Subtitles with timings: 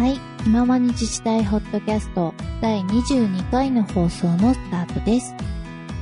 [0.00, 0.18] はい。
[0.42, 2.32] 気ままに自治体ホットキャスト
[2.62, 5.34] 第22回の放送のスタートです。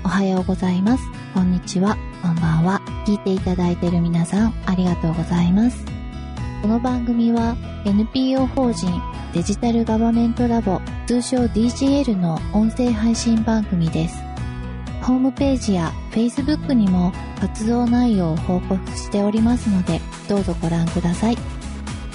[0.05, 1.03] おはようございます。
[1.35, 1.97] こんにちは。
[2.23, 2.81] こんばんは。
[3.09, 5.85] 聞いていただいている皆さん、ありがとうございます。
[6.63, 7.57] この番組は
[7.87, 8.89] NPO 法人
[9.35, 14.17] デジタルガバメントラボ通称 DGL の音声配信番組です。
[15.03, 21.58] ホームページや Facebook にも活動内容を報告しておりますので、どうぞご覧ください。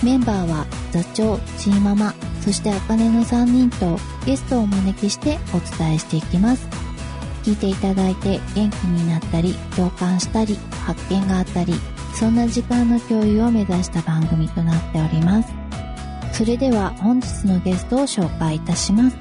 [0.04, 6.68] メンバーは座長、チーママ、そしてあかねの3人とゲストをお招きしてお伝えしていきます。
[7.44, 11.74] 聞いていただいて元気になったり、共感したり、発見があったり、
[12.14, 15.54] そんな時間の共有を目指した番組となっております。
[16.34, 19.18] それでは本日のゲストを紹介いたします。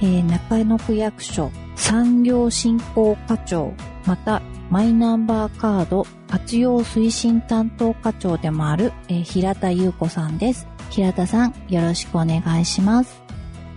[0.00, 3.72] えー中野区役所産業振興課長、
[4.06, 10.68] またマイナンバーカード活用推進担当課長でもある、えー平田優子さんです。
[10.90, 13.20] 平田さん、よろしくお願いします。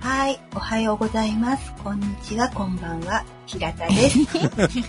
[0.02, 1.73] はい、おはようございます。
[1.84, 3.26] こんにちは、こんばんは。
[3.48, 4.20] 平田です。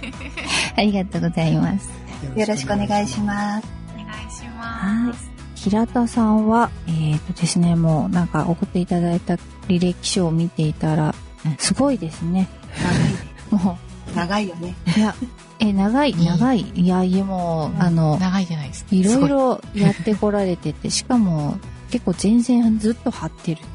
[0.76, 1.88] ありがとうございます。
[2.36, 3.66] よろしくお願いします。
[3.94, 5.30] お願いしはいます。。
[5.54, 9.36] 平田さんは、えっ、とですね、もうなんか送っていただいた
[9.68, 11.14] 履歴書を見ていたら、
[11.56, 12.46] すごいですね。
[13.50, 13.78] も
[14.14, 14.74] 長いよね。
[14.96, 15.14] う、いや、
[15.60, 16.60] え、長い、長い。
[16.74, 18.94] いや、いやもう、あの、長いじゃないですか。
[18.96, 21.58] いろいろやってこられてて、しかも
[21.90, 23.66] 結構全然ずっと張ってるって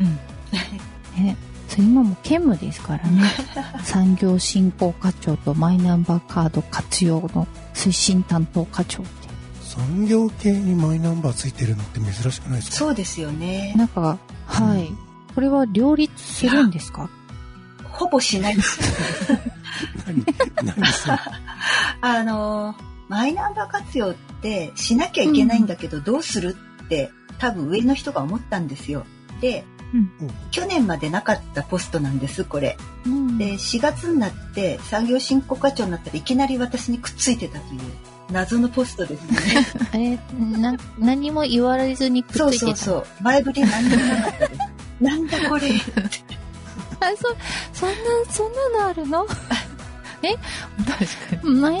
[0.00, 0.06] うん。
[0.06, 1.24] いう。
[1.26, 1.36] ね。
[1.68, 3.22] それ今も兼務ですからね。
[3.84, 9.28] 産業振興課長とマイナンバーカード活用の推進担当課長って。
[9.62, 12.76] 産業系にマイナンバーついてるのって珍しくないですか？
[12.76, 13.72] そうですよね。
[13.76, 14.90] なんか、はい。
[15.34, 17.08] これは両立するんですか？
[18.00, 18.80] ほぼしないです。
[22.00, 22.74] あの、
[23.08, 29.04] マイナンバー活用ってしなきゃいけないんだけど、どうするって多分上の人が思ったんですよ。
[29.42, 30.10] で、うん
[30.50, 32.78] 去年までなかったポストなんです、これ。
[33.04, 37.80] うんで、4月になって産業振興課長になったらいきなり私にくっついてたという
[38.32, 39.66] 謎のポストですね。
[39.92, 40.18] あれ、
[40.58, 42.64] な、何も言われずにくっつそういてた。
[42.64, 43.22] そうそう。
[43.22, 44.60] 前振り何にもなかったです。
[45.00, 45.68] なんだこれ。
[45.68, 46.39] あ、
[47.16, 47.28] そ、
[47.72, 47.96] そんな、
[48.30, 49.26] そんなのあるの？
[50.20, 51.54] 確かに。
[51.54, 51.80] マイ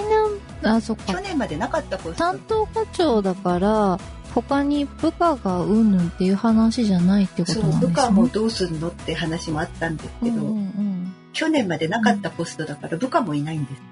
[0.62, 1.20] ナン、あ、そっか去。
[1.20, 2.40] 年までなかったポスト担。
[2.48, 3.98] 当課長だから、
[4.34, 7.86] 他に部下がうんぬんっていう話じゃないってことなんですね？
[7.88, 13.82] 部下もどうするのって話もあったんですけど、うんうんうん去年までなかったポストだから部下もいないんです。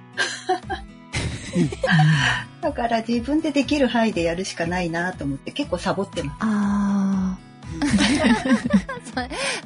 [2.60, 6.36] だから自分でできる範囲でやるしかないなと思って結構サボってます。
[6.40, 7.47] ああ。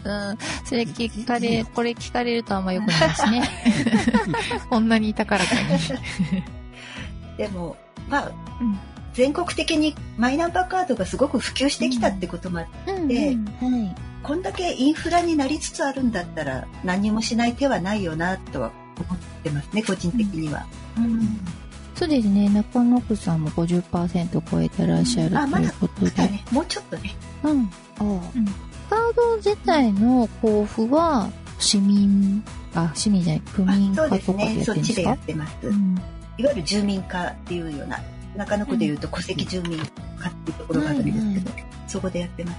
[0.04, 0.38] うん。
[0.64, 3.48] それ聞かれ、これ聞かれるとあんま良くないですね。
[4.68, 5.60] こんなに高らかに。
[7.36, 7.76] でも、
[8.08, 8.78] まあ、うん
[9.14, 13.94] 全国的にマイナンバーカードがすごく普及してきたってこともあって、うんでうんはい。
[14.22, 20.64] こんだけインフラになりつつあるんだったら何もしない手はないよなとは思ってますね、個人的には。
[21.94, 22.48] そうですね。
[22.48, 26.10] 中野区さんも50%超えてらっしゃるということで。
[26.10, 27.14] まだね、もうちょっとね。
[27.42, 27.60] うん。
[27.62, 27.66] あ
[28.00, 28.02] あ。
[28.02, 28.06] う
[28.38, 28.46] ん。
[28.90, 32.44] カード自体の交付は、市民、
[32.74, 35.54] あ、市民じゃない、区あ民そう化とかでやですね、ってるんですかそっちでやってます。
[35.62, 35.94] うん。
[36.38, 38.00] いわゆる住民化っていうような、
[38.36, 42.58] 中野区でいうと戸籍住民化っていうところがあるんですけど、そこでやってます。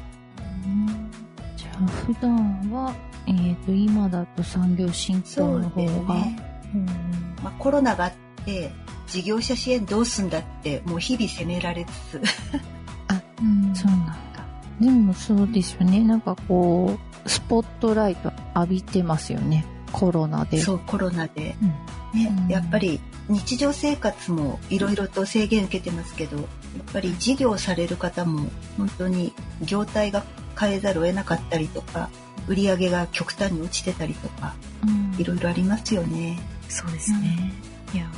[1.58, 2.96] じゃあ、普段は、
[3.28, 6.38] えっ、と、今だと産業振興そうの方が、ね。
[6.74, 6.86] うん。
[7.44, 8.14] まあ、コロナがあっ
[8.46, 8.72] て、
[9.08, 12.22] 事業者支援どうすんだって、もう日々責められつつ、
[13.42, 13.76] うん。
[13.76, 14.14] そうなんだ。
[14.80, 16.02] でもそうですよね。
[16.02, 19.66] なんかこう、スポットライト浴びてますよね。
[19.92, 20.60] コロナで。
[20.60, 21.56] そう、コロナで。
[21.62, 26.46] うんねうん、やっぱり日常生活もいろいろと制限受けてますけど、やっ
[26.94, 30.24] ぱり事業される方も本当に業態が
[30.60, 32.10] 変えざるを得なかったりとか、
[32.48, 36.40] 売り上げが極端に落ちてたりとか、うんいろいろありますよね。
[36.70, 37.52] そうですね。
[37.94, 38.10] いや、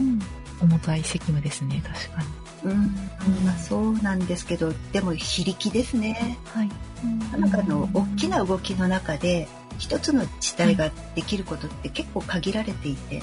[0.00, 0.20] うん
[0.60, 2.45] 重たい責務ですね、確かに。
[2.70, 6.38] うん、まあそうなんですけど、でも非力ですね。
[6.46, 6.70] はい。
[7.38, 9.48] なんかあの、大きな動きの中で、
[9.78, 13.22] 一つの自治体ができることって結構限られていて、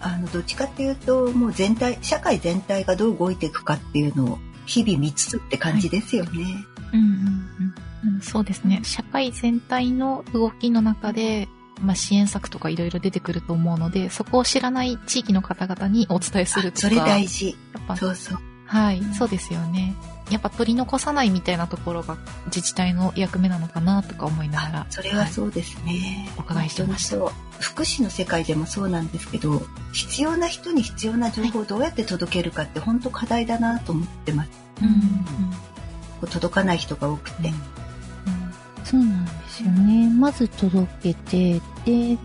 [0.00, 6.30] あの、どっちかっていうと、もう全体、社会全体がどう動いていくかっていうのを日々見つつって感じですよね。
[6.92, 7.00] うん。
[7.00, 7.74] うん。
[8.04, 8.14] うん。
[8.14, 8.20] うん。
[8.20, 8.80] そうですね。
[8.82, 11.48] 社会全体の動きの中で、
[11.82, 16.88] まあ、支援策とかいろいろ出てくると思うので、そこを知らない地域の方々にお伝えするとか。
[16.88, 17.56] それ大事。
[17.74, 18.38] やっぱそうそう。
[18.66, 19.94] はい、そうですよね。
[20.30, 24.86] やっぱ取り残さないみたいなところが自治体の役目なのかなとか思いながら。
[24.88, 26.30] それはそうですね。
[26.38, 27.16] お伺いしてました。
[27.60, 29.62] 福祉の世界でもそうなんですけど、
[29.92, 34.50] 必要な人に必要な情報をどうやって届けるかって本当課題だなと思ってます。
[34.80, 34.94] うんうん
[36.22, 37.52] こ届かない人が多くて、
[38.84, 40.10] そうなんですよね。
[40.10, 42.18] まず届けて、で、やっ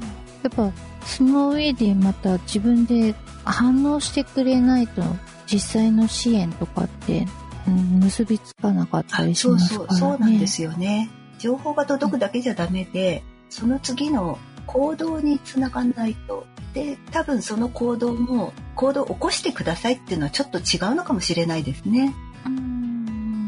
[0.56, 0.72] ぱ、
[1.06, 5.04] その上でまた自分で反応してくれないと、
[5.46, 7.28] 実際の支援とかって、
[7.68, 9.88] うん結びつかなかったりしますからね。
[9.90, 22.14] そうそうなんですよね情報が届くだけじゃダメでその次の行動につながんないとで多分その行動も行動を起こしてくださいっていうのはちょっと違うのかもしれないですね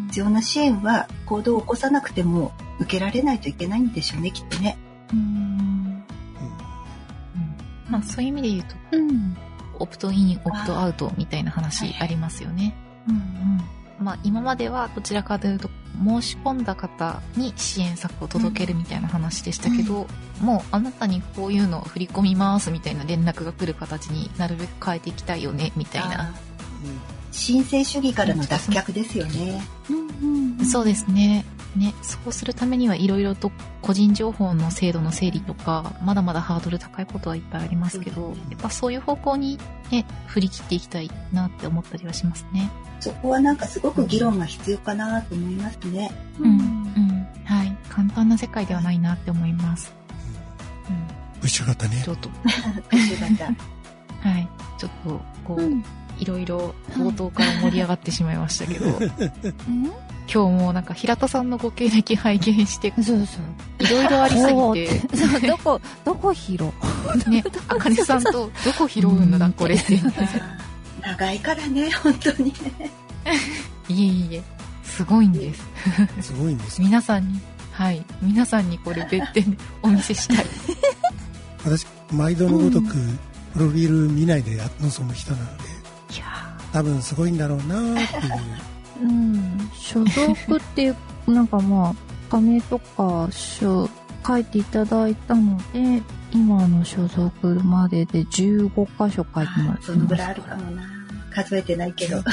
[0.10, 4.78] 必要な支援は行動を起こさなくても受けられないといけないんでしょうねきっとね
[5.14, 6.04] うん
[7.90, 9.38] まあそういう意味で言うと、うん。
[9.80, 12.76] オプトイン、オプトアウトみたいな話ありますよね。
[13.08, 13.60] うん
[14.00, 15.70] まあ今まではどちらかというと
[16.06, 20.08] 申し込んだ方に支援策を届けるみたいな話でしたけど、
[20.40, 26.34] もうあなたにこういうのを振り込みますみたいな連絡が来る形になるべく変えていきたいよねみたいな。
[27.32, 30.66] 申請主義からの脱却ですよねうんうん。
[30.66, 31.46] そうですね。
[31.76, 39.60] ね、そうするためにはいろいろと個人情報の制度の整理とか、まだまだハードル高いことはいっぱいありますけど、やっぱそういう方向に
[39.92, 42.72] ね、振り切っていきたいなって思ったりはしますね。
[43.00, 47.28] そこはなんかすごく議論が必要かなと思いますねうん、うん。
[47.46, 47.78] はい。
[47.88, 49.94] 簡単な世界ではないなって思います。
[50.90, 51.40] うん。
[51.40, 52.30] プッシュ型ねちょっと、
[54.22, 54.50] はい。
[54.78, 55.84] ちょっと、こう、うん
[56.20, 58.90] いろいろ冒頭から盛り上がってしまいましたけど、う
[59.72, 59.92] ん。
[60.32, 63.84] 今日もなんか平田さんのご経歴拝見して、そうそう。
[63.84, 64.54] いろいろありすぎ
[65.08, 67.30] て、そう、どこ、どこ拾う？
[67.30, 68.32] ね、あかねさんと
[68.64, 69.96] どこ拾うんだ、これって。
[69.96, 70.02] い
[71.02, 72.46] 長いからね本当に。
[72.46, 72.54] ね
[73.90, 74.44] えいえ、
[74.84, 75.64] すごいんです。
[76.22, 77.40] すごいんです皆さんに、
[77.72, 78.06] はい。
[78.22, 80.46] 皆さんにこれ別点でお見せしたい。
[81.66, 82.94] 私毎度のごとく
[83.54, 85.64] プロフィール見ないで臨む人なので
[86.72, 88.70] 多分すごいんだろうなーっていう
[89.02, 89.72] うん。
[89.74, 90.96] 所属っていう、
[91.28, 91.96] なんかまあ、
[92.30, 93.90] 金とか、書、
[94.26, 100.84] 書いていただいたので、今の所属までで15箇所書いてもらってそのぐらいますあるかもな
[101.34, 102.24] 数えてないけどうん。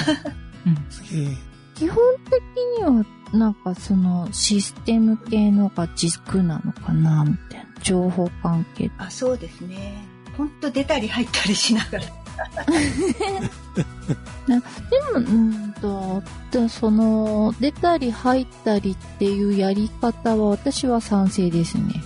[1.74, 2.42] 基本的
[2.78, 7.66] には、なんかその、システム系のが軸なのかな、みたいな。
[7.82, 8.90] 情報関係。
[8.98, 9.94] あそうですね
[10.36, 12.04] 本当出たり入ったりしながら
[14.46, 14.62] でも、
[15.14, 22.02] うんと、でその、出たり入ったりっていうやり方は私は賛成ですね。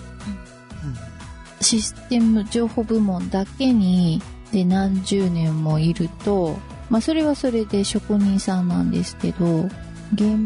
[1.61, 9.69] システム情報部門だけにで何十年もいると、まあそれはそれで職人さんなんですけど、
[10.15, 10.39] 現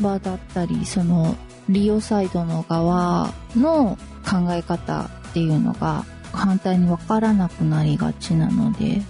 [0.00, 1.36] 場だったり、その
[1.68, 9.02] 利用サイドの側の考え方っていうのが反対にわからなくなりがちなので、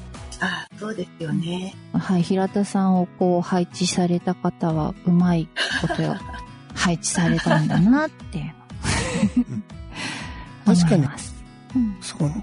[0.45, 1.75] あそうですよね。
[1.93, 5.49] はい、平田さんをこう配置された方はうまい
[5.81, 6.15] ことを
[6.75, 8.39] 配置されたんだなって。
[8.39, 8.55] いう
[10.67, 11.05] の確かに。
[11.05, 11.97] うん。
[12.01, 12.43] そこの何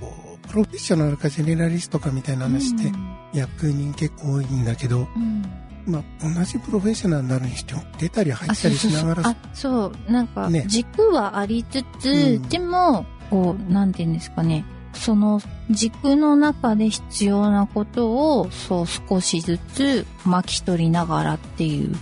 [0.00, 2.92] こうプロフェッショナルかジェネラリストかみたいな話って
[3.32, 5.44] 役人結構多いんだけど、うん。
[5.86, 10.64] まあ、同じプロフェッショナルになるにしても出たり入あったりしながらそうそうそう、なんかね。
[10.66, 12.48] 軸はありつつ、うん。
[12.48, 14.66] でも、こう、なんていうんですかね、
[14.98, 15.40] その
[15.70, 21.96] 軸の中で必要なことを、そう少しずつ巻き取りながらっていう。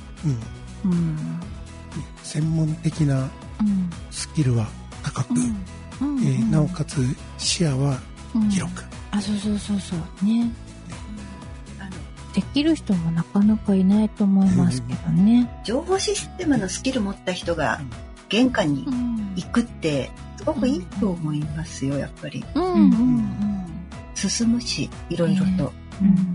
[0.84, 1.16] うんうん。
[2.22, 3.20] 専門的な
[3.60, 3.90] うん。
[4.10, 4.66] スキルは
[5.02, 6.18] 高く、うん。
[6.24, 6.98] えーなおかつ
[7.38, 7.98] 視野は
[8.34, 10.24] うん広く、あ、そうそうそうそう。
[10.24, 10.50] ね。
[11.80, 11.90] あの
[12.34, 15.48] できる人もなかなかいないと思いますけどね。
[15.64, 17.80] 情報システムのスキル持った人が
[18.28, 19.32] 玄関にうん。
[19.36, 22.44] 行くってすごくいいと思いますよやっぱり。
[22.54, 22.62] うん。
[22.62, 22.80] うん。
[22.80, 23.66] うん。
[24.14, 26.08] 進むしいろいろと、うん。
[26.08, 26.32] うん。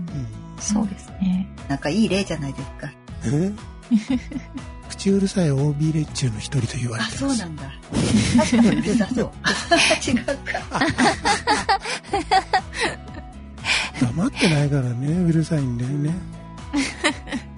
[0.58, 1.48] そうですね。
[1.68, 2.92] なんかいい例じゃないですか。
[3.26, 3.52] え
[4.88, 7.18] 口うるさい OB 連中の一人と言われあてます。
[7.18, 7.62] そうなんだ。
[8.38, 10.60] 確かにうるさそう違うか。
[14.00, 16.10] 黙ってないからねうるさいんだよね。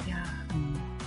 [0.06, 0.16] いや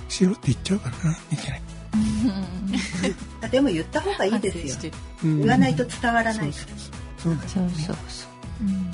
[0.10, 1.58] しろって言っちゃうからないけな。
[1.58, 1.62] い、
[3.41, 4.91] ーでも言った方がいいですよ。
[5.24, 8.63] 言わないと伝わらないそうかそうそうそうそうそう。
[8.63, 8.91] うん。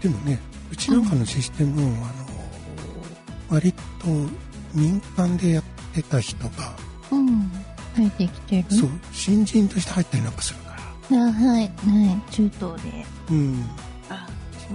[0.00, 0.38] でもね
[0.70, 2.12] うちなんかのシステムを、あの
[3.50, 3.78] 割と
[4.74, 5.64] 民間でやっ
[5.94, 6.74] てた人が、
[7.10, 7.50] うん。
[7.94, 8.64] 入ってきてる。
[8.74, 10.76] そう新人として入ったりなんかするか
[11.10, 11.18] ら。
[11.18, 11.68] あはい、は
[12.28, 12.32] い。
[12.32, 12.90] 中東で。
[12.90, 13.64] らうん。
[14.08, 14.26] あ。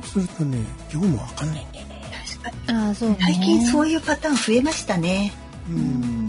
[0.03, 0.59] そうするとね
[0.93, 2.01] 業務わかんないんだよね。
[2.41, 2.79] 確かに。
[2.79, 3.17] あそうね。
[3.19, 5.33] 最近そういいうパターン増えましたね。
[5.69, 6.26] ううん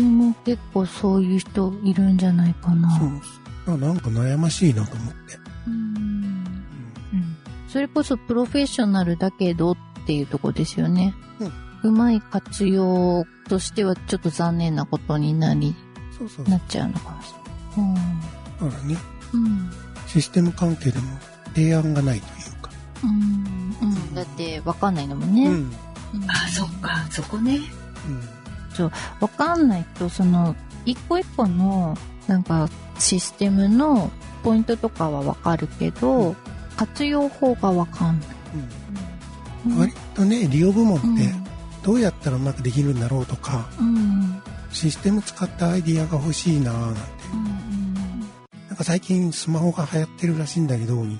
[0.00, 2.98] ちも結構そういう人いるんじゃないかな。
[2.98, 5.74] そうあなんか悩ましいなと思って、うん。
[5.74, 7.36] うん
[7.68, 9.76] それこそプロフェッショナルだけどっ
[10.06, 11.14] ていうとこですよね。
[11.40, 11.52] うん
[11.82, 15.74] うまい活用としてはちょっと残念なことになり、
[16.18, 16.44] そうそう。
[16.46, 17.32] なっちゃうのかもし
[17.76, 18.70] れない。
[18.70, 18.96] だからね、
[19.32, 19.44] うん。
[19.44, 19.70] うん。
[20.06, 21.06] システム関係でも
[21.54, 22.70] 提案がないというか。
[23.02, 23.76] うん。
[23.80, 24.14] うん。
[24.14, 25.46] だって、わかんないのもね。
[25.46, 25.52] うん。
[25.54, 27.60] うんあ、そっか、そこね。
[29.20, 31.96] わかんないと、その、一個一個の、
[32.26, 34.10] なんか、システムの
[34.42, 36.34] ポイントとかはわかるけど、
[36.76, 38.28] 活用法がわかんない。
[39.66, 39.78] うん。
[39.78, 41.32] 割とね、利用部門うんって
[41.82, 44.42] どうやったらうまくできるんだろうとか、うん。
[44.72, 47.00] システム使ったアイディアが欲しいなぁなんて。
[48.68, 51.18] なんか最近スマホが流行ってるらしいんだけど、うん。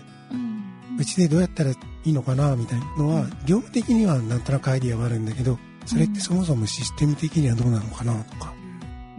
[0.98, 8.52] うちでどうやったらいいのかなみたいなのは、業務的にはなんとなくアイディアはあるんだけど、それってそもそもシステム的にはどうなのかなとか、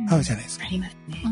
[0.09, 0.69] あるじゃないですかあ。
[0.69, 1.23] りますね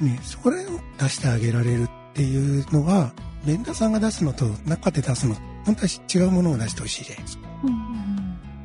[0.00, 0.04] う。
[0.04, 0.08] ん。
[0.08, 3.12] ね、それを出してあげられるっていうのは、
[3.44, 7.48] ベンダーさんが出すのと中で出すの、本当は違うものを出してほしいじゃないですか。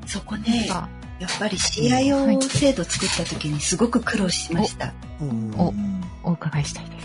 [0.08, 0.90] そこね、あ
[1.20, 4.94] やっぱり CIO 制度作った時にすごく苦労しました。
[5.22, 5.74] うんお
[6.24, 7.00] お伺いしたいで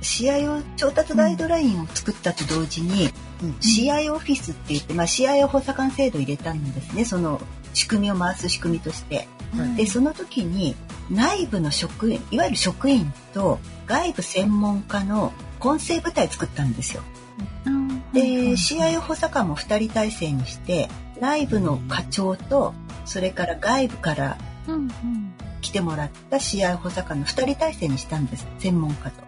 [0.00, 0.22] す。
[0.22, 3.10] CIO 調達ガイドラインを作ったと同時に、
[3.42, 7.04] うん CIO オフィスって言って、まあ、CIO 補佐官制度を入れたんですね。
[7.04, 7.40] その
[7.74, 9.16] 仕組みを回す仕組みとして。
[9.56, 10.76] はいで、その時に
[11.10, 17.02] 内部の職員、いわゆる職員と外部専門家の混成部隊作ったんですよ。
[18.12, 18.20] で、
[18.52, 20.88] CIO 補佐官も2人体制にして、
[21.20, 22.74] 内部の課長と、
[23.06, 24.88] それから外部からうん。
[25.60, 28.46] 来てもらった CIO 補佐官の2人体制にしたんです。
[28.58, 29.22] 専門家と。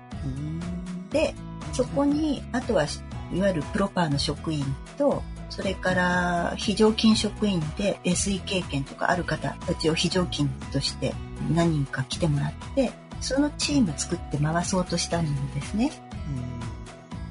[1.11, 1.35] で、
[1.73, 2.85] そこに、あとは、
[3.33, 4.65] いわゆるプロパーの職員
[4.97, 11.13] と、それから非常勤職員で SE 経験とかある方たちを非常勤として
[11.53, 15.93] 何人か来てもらって、そのチーム作って回そうとしたんですね。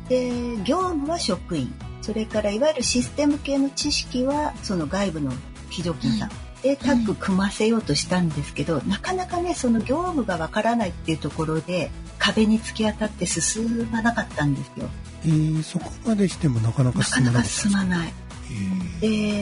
[0.10, 0.30] で、
[0.64, 5.32] 業務は職員、それからいわゆるシステム系の知識はその外部の
[5.70, 6.30] 非常勤さん。
[6.62, 14.90] で、タッグ組ませようとしたんですけど、なかなかね、その業務がわからないっていうところで、壁に突き当たって進まなかったんですよ。
[15.26, 18.14] えーそこまでしてもなかなかなかなか進まなかった進まない。
[18.52, 19.00] えー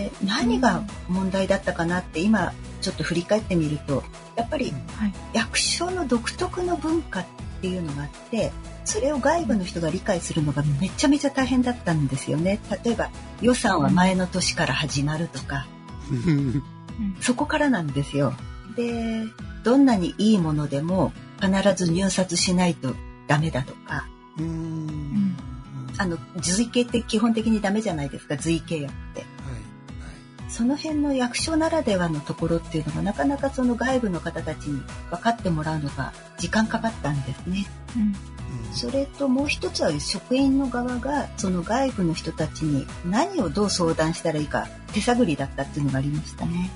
[0.10, 4.04] で、何が問題だったかなって今ちょっと振り返ってみると、
[4.36, 5.14] やっぱりはい。
[5.34, 7.26] 役所の独特の文化っ
[7.62, 8.52] ていうのがあって、
[8.86, 12.60] それを外部の人が理解するのがめちゃめちゃ大変だったんですよね。
[12.84, 13.10] 例えば
[13.42, 15.68] 予算は前の年から始まるとか、
[17.22, 18.34] そこからなんですよ。
[18.76, 19.24] で、
[19.64, 22.96] どんなにいいものでも必ず入札しないと
[23.28, 25.36] ダメだとか、うーん
[25.98, 29.22] あの、随形って基本的にダメじゃないですか、随形やって。
[29.22, 29.28] はい
[30.50, 37.68] その辺の役所ならではのところっていうのがなかなかその外部の方たちに分かってもらうのが時間かかったんですね。
[37.96, 38.16] うん
[38.74, 46.70] それともう一つは職員の側がその外部の人たちに何をどう相談したらいいか手探りだったっていうのがありましたね。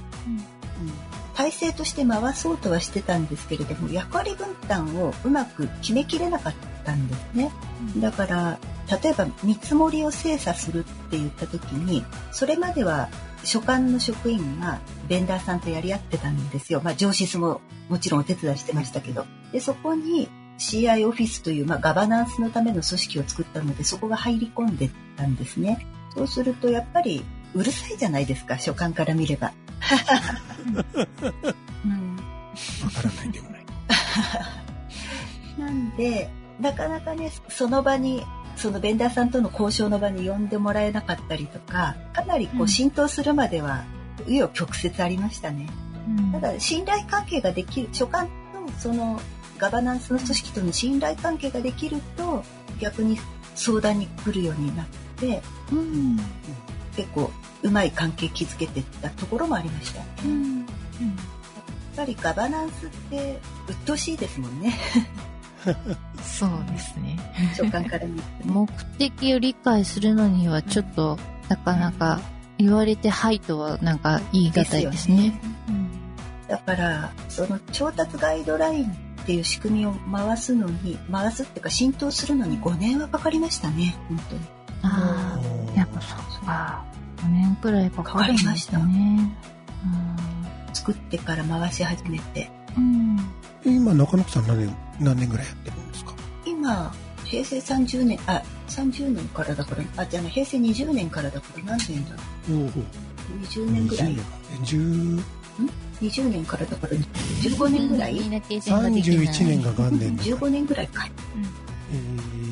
[1.35, 7.51] 体制として回そうとはしてたんですけれども役割分担をうまく決めきれなかったんですね。
[7.97, 8.59] だから
[9.01, 13.09] 例えば見積もりを精査するって言った時にそれまでは
[13.43, 16.81] 所管の職員がベンダーさんとやり合ってたんですよ。
[16.83, 19.25] まあ上司ももちろんお手伝いしてましたけど。
[19.51, 25.85] で、そこに CI オフィスという、まあ、ガバナンスのための組織を作ったのでそこが入り込んでたんですね。
[26.13, 27.23] そうするとやっぱり
[27.53, 29.53] うるさいじゃないですか、所管から見れば。
[31.85, 32.15] うん。
[32.15, 32.23] わ
[32.91, 33.65] からないでもない。
[35.59, 42.67] なんで、なかなかね、その場に、そのベンダーさんとの交渉の場に呼んでもらえなかったりとか、かなりこううん。
[42.67, 43.83] 浸透するまでは、
[44.25, 45.67] 紆余曲折ありましたね。
[46.31, 48.31] ただ、信頼関係ができる、所管と
[48.79, 49.19] その
[49.57, 52.43] ガバナンスの組織との信頼関係ができると、
[52.79, 53.19] 逆に
[53.55, 56.17] 相談に来るようになって、うん。
[56.95, 57.31] 結構
[57.63, 60.00] うまい関係築けてたところもありました。
[60.00, 60.65] やっうん。
[61.95, 64.77] ぱりガバナンスって鬱陶しいですもんね。
[66.24, 67.17] そうですね。
[67.55, 68.67] 所管から見ても。
[68.67, 71.17] 目的を理解するのにはちょっと、
[71.50, 72.21] なかなか
[72.57, 75.39] 言われてはいとはなんか言い難いですね。
[76.48, 84.41] だからその調達ガイドラインっていう仕組みを回すのに回すっていうか浸透するのに5年はかかりましたね本当に
[84.83, 85.39] あ
[85.74, 86.83] あ、やっぱそうか。
[87.17, 89.38] 5年くらいかかるんですね。
[90.74, 92.50] 作ってから回し始めて。
[92.77, 93.19] うん。
[93.65, 96.13] 今中野区さん何年何年ぐらいやってるんですか？
[96.45, 96.91] 今
[97.25, 102.15] 平成30年あ30年からだからあじゃあね平成20年からだから何年だ
[102.50, 102.69] おお
[103.48, 104.15] 20年ぐらい。
[104.63, 105.24] 10
[106.01, 106.43] 20年。
[106.45, 108.13] からだから15年ぐらい？
[108.15, 109.27] みんな経験ができない。
[109.27, 111.05] 31年が元年だ15年ぐらいか。
[111.05, 112.50] えー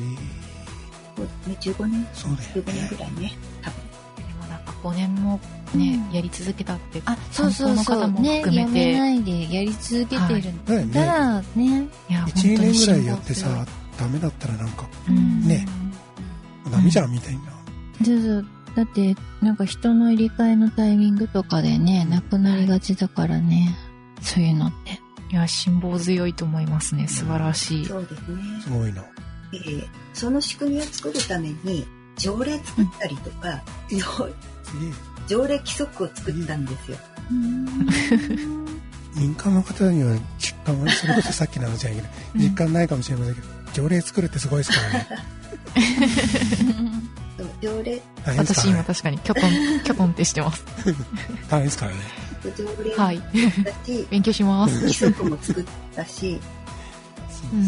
[1.20, 3.80] そうね15年そうだよ15年ねぐらいね多分
[4.16, 5.40] でもなんか5年も
[5.74, 8.22] ね、うんやり続けたってあ、そうそうそ担当の方もう。
[8.22, 11.88] ね、やめないでやり続けてるんだよねだらね。
[12.08, 15.64] いや1、2年ぐらいやってさ、ダメだったらなんか、うんね
[16.72, 17.42] ダメじゃんみたいな。
[18.04, 18.46] そうそう。
[18.74, 23.76] だって、なんか人の入れ替えのタイミングとかでね、なくなりがちだからね。
[24.22, 25.00] そういうのって。
[25.30, 28.42] いや辛抱強いと思いますね素晴らしいそうですね。
[28.62, 29.04] すごいな。
[29.52, 34.24] えーその仕組みを作るために条例作ったりとか、条す
[34.80, 34.92] げえ。
[35.28, 36.98] 条例規則を作ったんですよ。
[39.16, 45.08] 民間の方には実感は、それこそさっきの話じゃないけど、実感ないかもしれませんけど、条例作るってすごいですからね。
[47.38, 48.02] そう条例？
[48.24, 48.68] 大変です私。
[48.68, 49.50] 今確かにキョトン
[49.84, 50.64] キョトンってしてます
[51.48, 51.98] 大変ですからね。
[52.56, 52.94] 条例？
[52.96, 53.22] はい
[54.10, 55.64] 勉強します規則も作っ
[55.94, 56.40] たし、
[57.52, 57.64] うん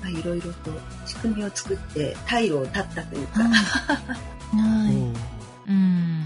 [0.00, 0.70] まあ、いろいろと
[1.06, 3.42] 仕組みを作って退路を断ったというか、
[4.56, 5.70] はい。
[5.70, 6.24] うん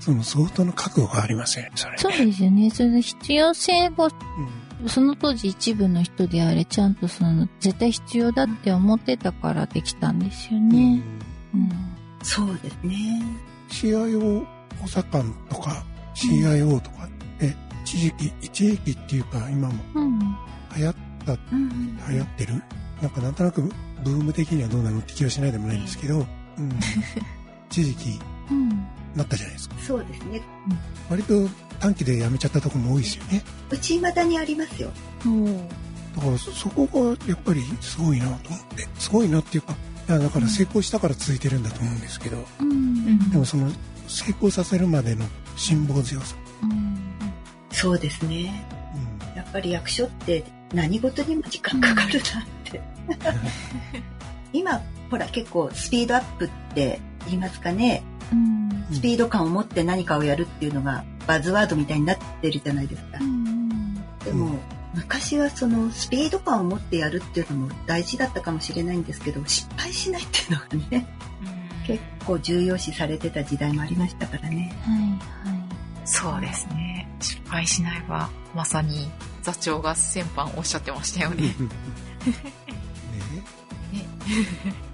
[0.00, 1.88] その相当の覚悟がありますよね、そ。
[1.98, 2.70] そうですよね。
[2.70, 11.02] それの必要性を、うんその当時一部の人であれ、ちゃんとその、絶対必要だって思ってたからできたんですよね。
[11.52, 11.70] うん。
[12.22, 13.20] そうですね。
[13.70, 14.46] CIO
[14.80, 17.08] 補佐官とか CIO とかっ
[17.40, 20.18] て、一時期、一時期っていうか今もうん。
[20.76, 20.94] 流行っ
[21.26, 22.62] た、うん流行ってる
[23.02, 23.62] なんかなんとなく
[24.02, 26.20] ブーム的にはどうなのって気はしないでもないんですけど、う
[26.60, 26.72] ん、
[27.70, 28.68] 一時期うん。
[29.14, 29.74] なったじゃないですか。
[29.80, 30.40] そうですね。
[31.10, 31.48] 割と
[31.80, 33.42] 短期で辞めちゃったとこも多いですよね。
[33.70, 34.90] うち未だにありますよ。
[36.16, 38.88] だからそそこがやっぱりすごいなと思って。
[38.98, 39.74] すごいなっていうか、
[40.08, 43.30] いやだから成功したから続いてるんだと思うんですけど、うん。
[43.30, 43.70] でもその
[44.06, 45.26] 成功させるまでの
[45.56, 46.36] 辛抱強さ。
[46.62, 46.98] うん。
[47.70, 48.64] そうですね。
[48.94, 52.80] うんやっぱり役所って何事にも時間かかるなって。
[54.52, 58.02] 今、ほら結構スピードアップって言いますかね。
[58.32, 58.86] うん。
[58.92, 63.18] スピード感を持って何かをやるっていうのがバズワードみたいになってるじゃないですか。
[64.24, 64.58] でも、
[64.94, 71.06] 昔はそのスピード感を持ってやるっていうのも大事だったかもしれないんですけど、失敗しないっていうのがね、
[71.86, 74.74] 結構重要視されてた時代もありましたからね。
[74.84, 75.00] はい。
[75.50, 75.68] はい。
[76.08, 79.10] そうですね失敗しないはまさに
[79.42, 81.54] 座長が先般おっしゃってましたよねね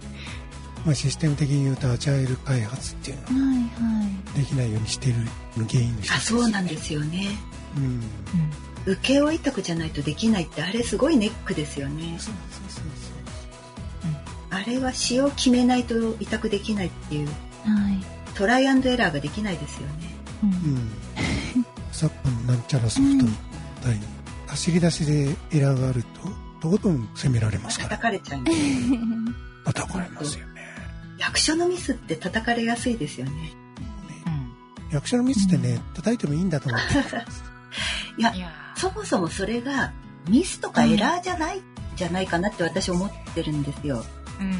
[0.84, 3.58] まあシステム的に言うとアジャイル開発っていうのははい。
[3.58, 3.64] は
[4.36, 4.38] い。
[4.38, 5.14] できないようにしてる
[5.56, 7.28] の原因の一つあ、そうなんですよね。
[7.76, 8.02] うん
[8.86, 12.16] 請負託じゃないとできないってあれすごいネックですよね。
[12.18, 12.84] そうそうそう
[14.50, 17.32] あれは使用決めないと委託できないっていうは
[17.90, 18.34] い。
[18.34, 19.94] トライアンドエラーができないですよね。
[20.42, 20.46] う。
[20.46, 20.90] うんん
[21.94, 23.32] 昨今なんちゃらソフトみ
[23.82, 24.00] たいに
[24.48, 26.02] 走り出しでエラーがある
[26.60, 27.90] ととことん責められますから。
[27.90, 28.56] 叩かれちゃいます。
[29.64, 30.62] 叩かれますよね。
[31.18, 33.52] 役所のミスって叩かれやすいですよね。
[34.90, 36.94] 役所のミスってね叩いてもいいんだと思って
[38.16, 39.92] いやい、やそもそもそれが
[40.28, 41.62] ミスとかエラーじゃない、
[41.96, 44.04] じゃないかなって私思ってるんですよ。
[44.40, 44.46] うん。
[44.46, 44.58] うん。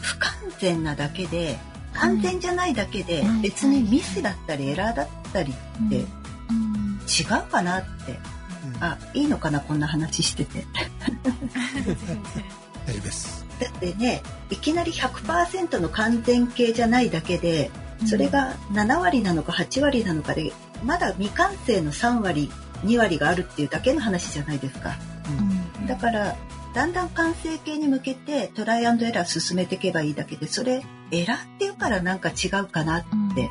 [0.00, 1.58] 不完全なだけで、
[1.94, 8.12] 完全じゃないだけでうん別にミスだったりエラーだったりって違うかなって。
[8.12, 8.42] うん
[8.80, 10.64] あ、いいのかなこんな話してて。
[12.86, 17.70] 大丈夫ですだってね、いきなり100%の完全形じゃないだけで、
[18.06, 20.52] それが7割なのか8割なのかで、
[20.84, 22.50] まだ未完成の3割、
[22.84, 24.96] 2割があるっていうだけの話じゃないですか。
[25.78, 25.86] うん。
[25.86, 26.36] だから、
[26.74, 33.04] だんだん完成形に向けてトライアンドエラー進めていけばいいだけで、それ、エラーっていうからなんか違うかなっ
[33.34, 33.50] て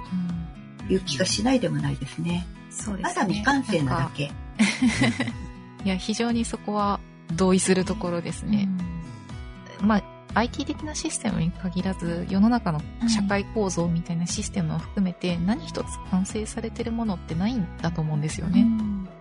[0.91, 2.47] いう気がしないでもないですね。
[2.71, 3.13] そうですね。
[3.15, 4.31] まだ未完成なだけ。
[5.83, 6.99] いや非常にそこは
[7.33, 8.67] 同意するところですね、
[9.81, 10.03] まあ
[10.33, 18.65] IT 的なシステムに限らず世の中の社会構造みたいなシステムを含めて何一つ完成されてるものってないんだと思うんですよね、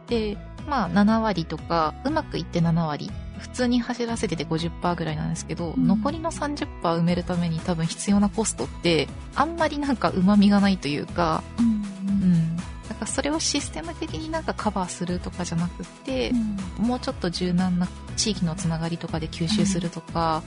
[0.06, 0.36] で
[0.68, 3.10] まあ7割とかうまくいって7割
[3.40, 5.86] 普通に走らせてて50%ぐらいなんですけど、うん。
[5.86, 11.66] 残りの30%埋めるために多分必要なコストってあんまりなんか旨味がないというかうん。
[11.66, 12.56] うん。
[12.56, 16.32] だからそれをシステム的になんかカバーするとかじゃなくって、
[16.78, 20.42] もうちょっと柔軟な地域のつながりとかで吸収するとか、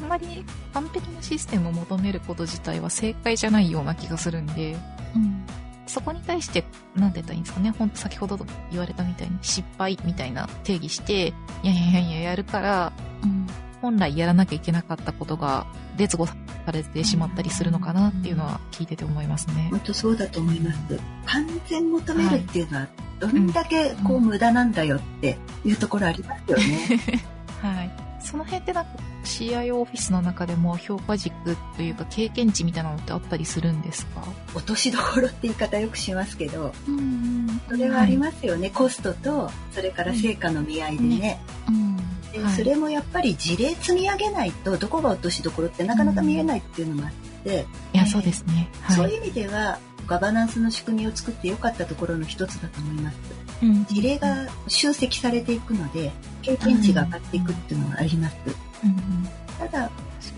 [0.00, 4.76] あんまり完璧なシステムを求めること自体は正解じゃないような気がするんで、
[5.16, 5.44] うん。
[5.90, 8.38] そこに対して、なんて言ったらいいんですかね、ほんと先ほど
[8.70, 13.46] 言われたみたいに失敗みたいな定義して、いやいやいややるから、うん。
[13.80, 16.34] 本来やらなきゃいけなかったことが劣後さ
[16.70, 19.68] れてしまったりするのかなっていうのは聞いてて思いますね。
[19.70, 20.78] 本当そうだと思います。
[21.26, 27.00] 完全求めるっていうのは、どんだけこう無駄なんだよっていうところありますよね。
[27.62, 27.99] はい。
[28.30, 28.90] その辺ってなんか
[29.24, 31.34] CIO オフィスの中でも評価軸
[31.76, 34.22] というか経験値みたいなのってあったりするんですか？
[34.54, 41.96] 落としどころって言い方よくしますけどうんそれはありますよね、コストとそれから成果の見合いでね、うん。
[42.32, 42.52] ではい。
[42.54, 47.12] それもやっぱり事例積み上げないとどこが落としどころってなかなか見えないっていうのもあっ
[47.44, 48.68] て、いや、そうですね。
[48.82, 48.96] はい。
[48.96, 53.16] そういう意味ではガバナンスの仕組みを作ってよかったところの一つだと思います
[53.62, 53.84] うん。
[53.84, 56.10] 事例が集積されていくので
[56.42, 58.36] 経験値が上がっていくっていうのはあります、
[58.84, 59.90] うんただ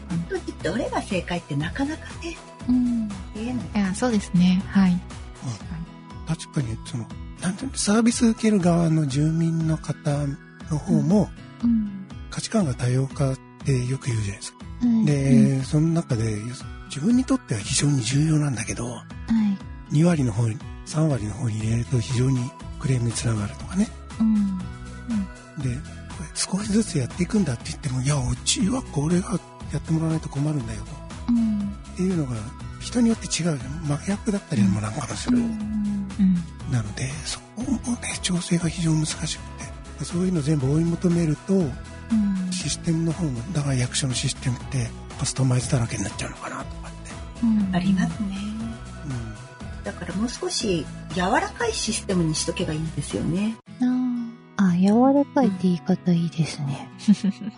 [0.08, 2.36] 本当にどれが正解ってなかなかね
[2.68, 3.08] うん。
[3.34, 3.66] 見えない。
[3.74, 4.62] いや、そうですね。
[4.68, 5.00] はい。
[6.26, 7.06] 確かに、その、
[7.40, 10.26] なんていうのサービス受ける側の住民の方
[10.70, 11.28] の方も、
[11.62, 12.06] うん。
[12.30, 14.58] 価値観が多様化ってよく言うじゃないですか。
[14.58, 16.38] はいで、その中で、
[16.86, 19.02] 自分にとっては非常に重要なんだけど、は
[19.92, 19.94] い。
[19.94, 20.56] 2割の方に、
[20.86, 22.50] 3割の方に入れると非常に
[22.82, 23.88] クレームにつながるとかね。
[24.20, 24.58] うん
[25.58, 25.68] で、
[26.16, 29.38] これ少しずつやっていくんだって言っても、いや、うちはこれが
[29.72, 30.86] やってもらわないと困るんだよと。
[31.28, 32.36] うんっていうのが、
[32.80, 33.58] 人によって違う。
[33.84, 35.38] 真逆だったりもなんかもする。
[35.38, 36.72] うんうん。
[36.72, 39.42] なので、そこもね、調整が非常に難しく
[40.00, 41.72] て、そういうの全部追い求めると、うん
[42.50, 47.10] システムの方も、だから役所のシステムってカスタマイズだらけになっちゃうのかなとかって。
[47.44, 48.36] うんありますね
[49.06, 49.41] う
[49.84, 53.56] だからもう少し柔らかいシステムにしとけばいいんですよね。
[54.56, 54.64] あ。
[54.64, 56.88] あ、柔らかいって言い方いいですね。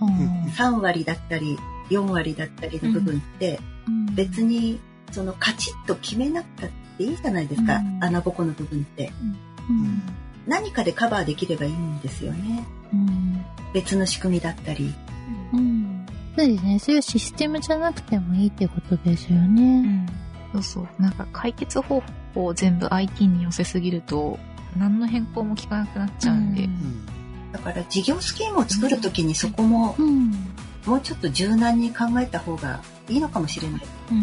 [0.00, 0.44] うん。
[0.50, 1.58] 3割だったり
[1.90, 4.14] 4割だったりの部分ってうん。
[4.14, 8.04] 別にそのカチッと決めなくたっていいじゃないですか、うん。
[8.04, 9.12] 穴ぼこの部分って。
[9.68, 10.02] うん。
[10.46, 12.64] 何かでカバーできればいいんですよね。
[12.92, 13.44] うん。
[13.72, 14.92] 別の仕組みだったり。
[15.52, 16.06] うん。
[16.36, 16.78] そうですね。
[16.78, 20.06] そういうシステムじゃなくてもいいってことですようね。
[20.58, 20.62] ん。
[20.62, 21.02] そうそう。
[21.02, 22.02] なんか解決方
[22.34, 24.38] 法を全部 IT に寄せすぎると、
[24.76, 26.64] 何の変更も効かなくなっちゃうんで。
[26.64, 27.06] うんん。
[27.52, 30.32] だから事業スキームを作る時にそこもうん。
[30.84, 34.18] もうちょっと柔軟に考えた方がいいのかもしれないうん。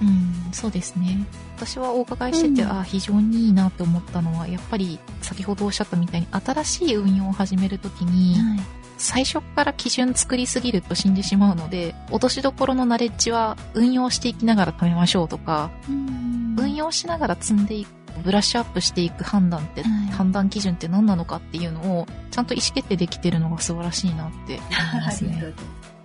[0.00, 1.24] うん、そうですね。
[1.56, 8.60] 私はお伺いしてて、うんあ非常にいいなと思ったのは、やっぱり先ほどおっしゃったみたいに、新しい運用を始めるときに、はい。
[8.96, 17.88] 最初から基準作りすぎると死んでしまうので、落としどころのナレッジは運用していきながら貯めましょうとか、うん運用しながら積んでいく、
[18.22, 24.60] ブラッシュアップしていく判断って、はい判断基準って何なのかっていうのを、ちゃんと意思決定できてるのが素晴らしいなって
[24.92, 25.52] 思いますね。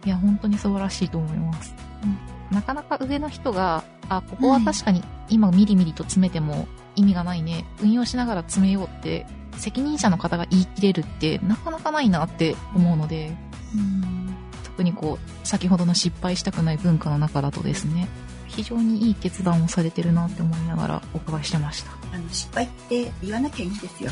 [0.06, 1.76] いや、本当に素晴らしいと思います。
[2.50, 7.66] なかなか上の人が、あ、ここは確かに今ミリミリと詰めても意味がないね。
[7.82, 9.28] 運用しながら詰めようって、
[9.60, 13.36] 責任者の方が言い切れるってなかなかないなって思うので、
[13.76, 18.08] うん特にこう、先ほどの失敗したくない文化の中だとですね、
[18.48, 21.92] 非常にいい決断をされてるなって思いながらお伺いしてました。
[22.14, 24.10] あの失敗って言わなきゃいいんですよ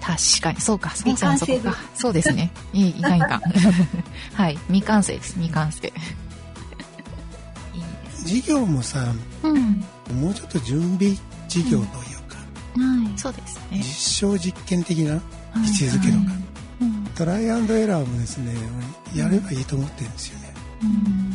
[0.00, 1.80] 確かに、そうか、そもそもそこ未完か。
[1.96, 2.52] そうですね。
[2.72, 3.40] いい、いかんいかん。
[4.34, 5.88] はい、未完成です、未完成。
[7.74, 8.24] いいです。
[8.24, 9.84] 事業もさ、うん。
[10.20, 11.16] もうちょっと準備
[11.48, 11.92] 事業というか、
[12.76, 13.18] はい。
[13.18, 13.82] そうです実ね。
[13.82, 15.22] 証実験的なはい
[15.58, 16.18] 位置づけとか、
[16.80, 18.54] うんトライアンドエラーもですね、
[19.14, 20.54] やればいいと思ってるんですよね。
[20.82, 21.32] うんうん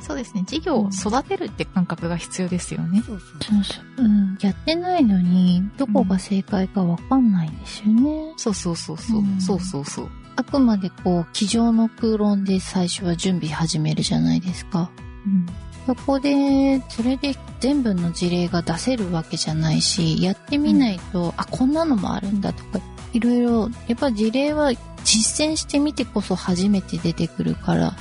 [0.00, 0.44] そうですね。
[0.46, 3.02] 事業を育てるって感覚が必要ですよね。
[3.06, 4.04] そうそうそうそう。
[4.04, 4.36] うん。
[4.38, 8.34] やってないのに、どこが正解かわかんないんですよね。
[8.36, 9.20] そうそうそうそう。
[9.20, 10.10] うんそうそうそう。
[10.36, 14.90] あくまでこう、机上の空論で最初は準備始めるじゃないですか。
[15.26, 15.46] うん。
[15.86, 22.80] そこで、それで全部の事例が出せるわけじゃないし、やってみないと、あ、こんなのもあるんだとか、
[23.12, 24.72] いろいろ、やっぱ事例は
[25.04, 27.94] 実践してみてこそ初めて出てくるから、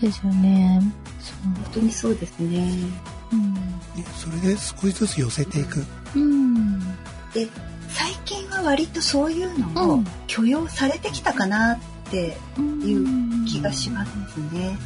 [0.00, 0.80] ですよね。
[1.44, 2.68] 本当にそうですね
[3.30, 3.40] そう。
[3.40, 5.84] ねそれで少しずつ寄せていく。
[6.16, 6.22] うん。
[6.22, 6.24] う
[6.58, 6.80] ん。
[7.32, 7.48] で
[7.88, 11.78] 最近は割とそういうのをうん許容されてきたかなっ
[12.10, 14.10] ていう気がします
[14.52, 14.76] ね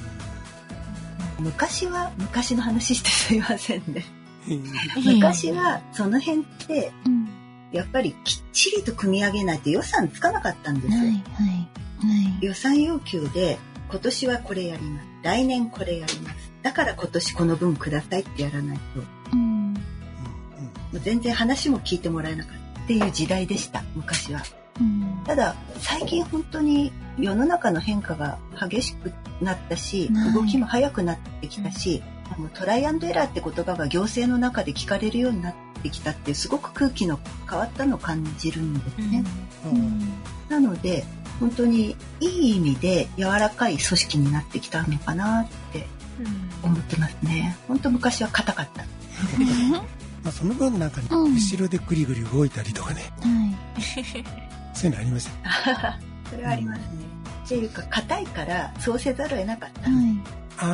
[1.39, 4.05] 昔は昔の話してすいませんね
[5.05, 7.29] 昔はその辺ってうん。
[7.73, 11.15] やっぱりきっちりと組み上げないと予算つかなかったんですよ、はい、はい。
[11.15, 11.23] は
[12.41, 12.45] い。
[12.45, 13.59] 予算要求で
[13.91, 19.75] 今年はこれやります来年これやりますだから今年この分くださいってやらないともうん。
[20.93, 24.66] う全然話も聞いてもらえなかったっていう時代でした昔はうん。
[25.25, 30.33] ただ最近本当に世の中の変化が激しくなったしはい。
[30.35, 39.25] 動きも速くなってきたし、あのトライアンドエラーって言葉が行政の中で聞かれるようになってきたってすごく空気の変わったのを感じるんですね、
[39.65, 40.01] うん。
[40.49, 41.05] なので
[41.41, 45.87] 本当にいい意味で柔らかい組織になってきたのかなって
[46.63, 47.57] 思ってますね。
[47.69, 48.85] 本当昔は硬かった。
[50.23, 53.29] まあ、その分なんか後ろでグリグリ動いたりとかね、は
[53.79, 54.37] い。
[54.77, 55.29] そういうのありまし
[55.65, 55.77] たよ
[56.31, 56.85] それはありますね
[57.47, 60.37] っていうか硬いからそうせざるを得なかった、はい。
[60.59, 60.65] あ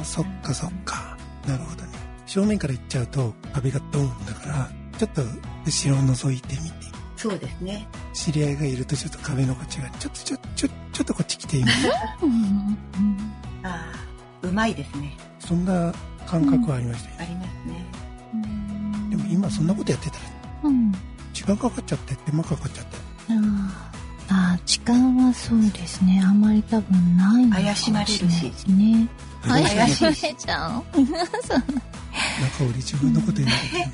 [0.00, 1.16] ー、そっかそっか。
[1.46, 1.88] なるほどね。
[2.24, 5.22] 正面から行っちゃうと壁がドーンだから、ちょっと
[5.66, 11.70] 後ろを覗いてみて、そうですね知り合いがいるとちょっと壁のこっちが、ちょっとちょ、ちょ、ちょっとこっち来てみて。
[12.22, 13.32] うんうん
[13.64, 15.92] ああうまいですねそんな
[16.26, 17.16] 感覚はありましたよ。
[17.20, 17.84] ありますね
[18.34, 20.22] うんでも今そんなことやってたら、
[20.64, 20.92] うん。
[21.32, 23.03] 時間かかっちゃって、手間かかっちゃって。
[24.64, 26.22] あーあー、時間はそうですね。
[26.24, 29.08] あまり多分ないのかも怪しまれないですね。
[29.46, 30.82] 怪しい怪しまれちゃう？
[32.56, 33.90] 中折自分のこと言われて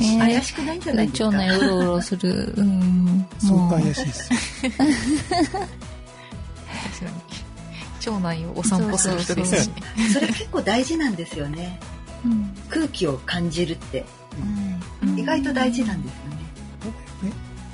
[0.00, 0.18] みて。
[0.18, 2.54] 怪しくないんじゃないですか町内うろうろする。
[2.56, 3.20] うん。
[3.20, 4.34] う当怪しいです
[4.66, 4.70] よ。
[4.72, 4.94] 確か
[7.06, 7.12] に。
[8.00, 9.74] 町内をお散歩する人ですしね。
[10.12, 11.78] それ結構大事なんですよね
[12.24, 14.04] うん空気を感じるって
[15.02, 16.31] うん意外と大事なんですよねね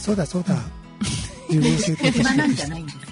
[0.09, 0.57] そうだそうだ。
[1.51, 2.71] 自分教えて暇なんじゃい。
[2.71, 3.03] ないんですよ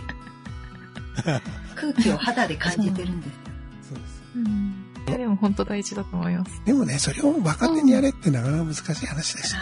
[1.75, 3.33] 空気を肌で感じてるんです
[3.91, 4.07] そうで
[5.15, 5.19] す。
[5.19, 6.63] でも本当大事だと思います。
[6.65, 9.59] でもね、それを若手にやれってなかなか難しい話でした。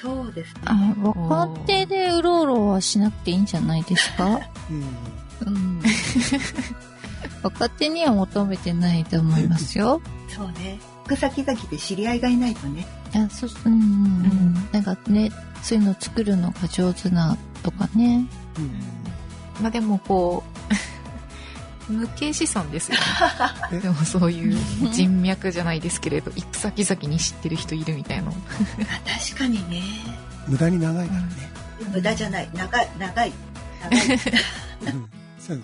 [0.00, 4.40] そうですねあ、若手でうろうろはしなくていいんじゃないですか？
[4.70, 4.80] うん。
[5.46, 5.82] うん。
[7.42, 10.00] 若手には求めてないと思いますよ。
[10.28, 14.54] そうね行く先々で知り合いがいないとねいや、そ、うんうんうん。
[14.72, 15.30] なんかね、
[15.62, 18.26] そういうの作るのが上手なとかね。
[18.58, 19.06] うん
[19.60, 20.42] まあでもこ
[21.88, 22.98] う、 無形資産ですよ。
[23.80, 24.58] でもそういう
[24.92, 28.30] 人脈じゃないですけれど、行く先々に知ってる人いるみたいな。
[28.30, 28.32] あ
[29.18, 29.82] 確かにね
[30.46, 31.28] 無駄に長いからね。
[31.92, 33.32] 無駄じゃない長い長い
[33.82, 34.18] 長い
[34.86, 35.62] うんそう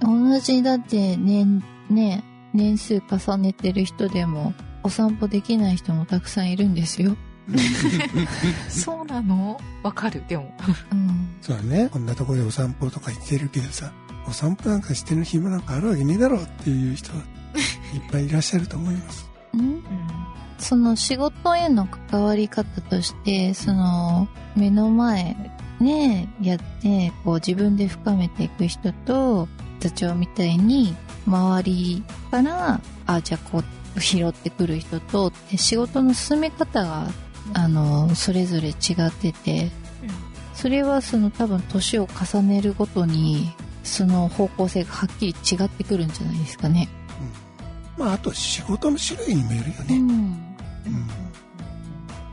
[0.00, 2.22] 同じだって年、ね、
[2.54, 7.16] 年数重ねてる人でも、お散歩できない人もたくさんいるんですよ。
[8.70, 9.60] そうなの？
[9.82, 10.54] わかる、でも。
[10.92, 11.28] うん。
[11.42, 11.88] そうだね。
[11.90, 13.92] こんなとこでお散歩とか行ってるけどさ、
[14.26, 17.18] お散歩なんかしてる暇なんかあるわけねえだろうっていう人は
[17.94, 19.28] いっぱいいらっしゃると思います。
[19.56, 19.82] ん
[20.58, 25.36] その仕事への関わり方として、その目の前
[25.80, 29.48] ね、やって、こう自分で深めていく人と、
[29.84, 33.62] 座長みたいに周りから、あ、じゃあこ
[33.96, 37.08] う拾ってくる人と、で仕事の進め方が、
[37.52, 38.72] あの、それぞれ違
[39.06, 39.70] ってて、
[40.54, 46.88] それはその多分年を重ねるごとに、その方向性がはっきり違ってくるんじゃないですかね。
[47.98, 49.96] まあ、あと仕事の種類にもよるよね。
[49.96, 50.00] うん。
[50.00, 50.04] う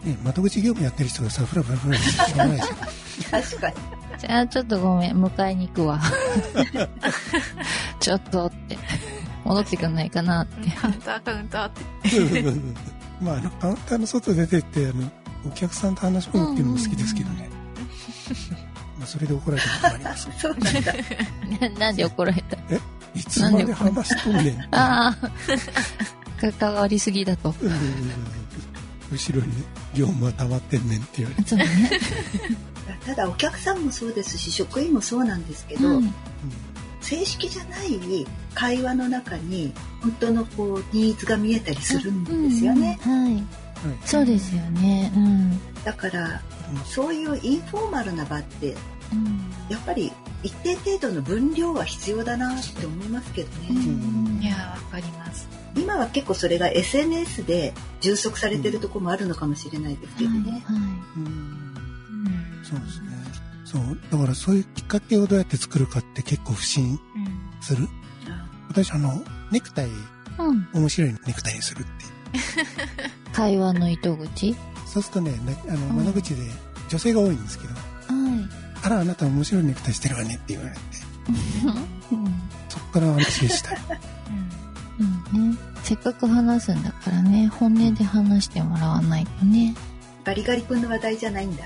[0.08, 0.12] ん。
[0.12, 2.76] ね、窓口業務やってる人がさ、ふらふらふらしてしょうがないですよ。
[3.30, 6.00] 確かにじゃあちょっとごめん、迎えに行くわ。
[8.00, 8.78] ちょっとって。
[9.44, 10.70] 戻ってくんないかなって。
[10.70, 12.62] カウンターカウンターって。
[13.20, 15.12] まあ、あの、カウンターの外出てって、あの、
[15.48, 17.50] お客さんと話し込むっていうのも好きですけどね。
[19.00, 20.30] まあ、それで怒られたこともあります。
[20.38, 20.94] そうなんだ
[21.74, 22.58] ななんで怒られた？
[23.16, 24.76] いつまで話しとんねん。
[24.76, 25.32] ああ。
[26.60, 27.56] 関わりすぎだと。
[29.12, 29.54] 後ろに
[29.96, 31.50] 業務は溜まってんねんって言われて。
[31.50, 31.66] そうね。
[33.06, 36.14] ただお客さんもそうですし職員もそうなんですけど、うん
[37.02, 38.00] 正式じゃない
[38.54, 43.34] 会話の中に本当のこうニーズが見えたりするんですよね、うんうんはい。
[43.34, 43.44] はい
[44.06, 45.12] そうですよね。
[45.16, 45.60] うん。
[45.84, 46.42] だから
[46.86, 48.76] そういうインフォーマルな場って
[49.12, 50.12] うんやっぱり
[50.44, 55.48] 一定程度の分量は必要だなって思いますけどね、うんいやー、わかります。
[55.76, 60.78] 今は結構それが SNS で充足されてるところもあるのかもしれないですけどね、はい。
[61.18, 61.61] うんうん。
[62.64, 63.08] そうですね。
[63.66, 63.98] そう。
[64.12, 67.00] だからそういうきっかけをどうやって作るかって結構不信
[67.62, 67.88] する。
[68.28, 69.88] あ私あの、ネクタイ、
[70.40, 70.68] うん。
[70.74, 71.92] 面白いネクタイにするって。
[73.34, 74.56] 会話の糸口？
[74.86, 75.32] そうするとね、
[75.68, 76.44] なあの、うん窓口で
[76.90, 78.86] 女性が多いんですけど、はい。
[78.86, 80.80] あら、あなた面白いネクタイしてるわねって言われて、
[82.12, 82.34] うん。
[82.68, 83.78] そこから話したい。
[85.34, 85.58] うんね。
[85.84, 89.76] せっかく話すんだからね、本音で話してもらわないとね。
[90.24, 91.66] ガリガリ君の話題じゃないんだ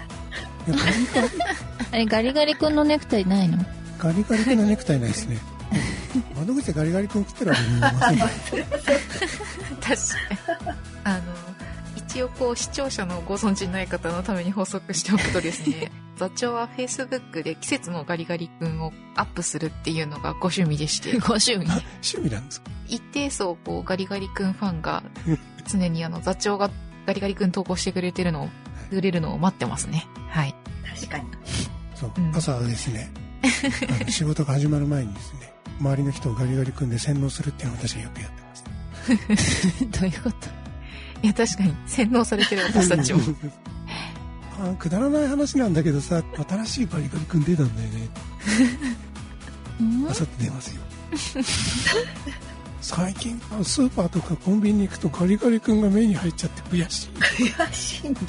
[1.92, 3.58] あれ、ガリガリ君のネクタイないの？
[4.00, 5.38] ガリガリ君のネクタイないですね。
[6.38, 8.66] 窓口でガリガリ君来てるわけにいませんよ。
[8.66, 8.82] 確
[9.82, 10.78] かに。
[11.04, 11.22] あの、
[11.98, 21.66] 一応こう視聴者のご存知ない方のために補足しておくとですね、 座長は Facebook で季節のガリガリ君をアップするっていうのがご趣味でして、ご趣味。
[21.66, 22.70] 趣味なんですか？
[22.88, 25.04] 一定層こうガリガリ君ファンが
[25.68, 26.70] 常にあの座長が
[27.06, 28.50] ガリガリ君投稿してくれてるのを、
[28.92, 30.08] 売れるのを待ってますね。
[30.30, 30.56] はい。
[30.96, 31.26] 確かに
[31.96, 32.22] そうう。
[32.22, 33.12] ん朝はですね、
[34.02, 39.86] あの仕事が始まる前にですね、周りの人をガリガリ君で洗脳するっていうのを私はよくやってます。
[40.00, 40.48] どういうこと？
[41.24, 43.20] いや、確かに洗脳されてる私たちも。
[44.58, 48.10] あくだらない話なんだけどさ新しいバリガリ君出たんだよね
[49.82, 50.82] うんあさって出ますよ
[52.88, 58.20] 最近スーパーとかコンビニに行くとガリガリ君が目に入っちゃって悔しい悔しいんだ。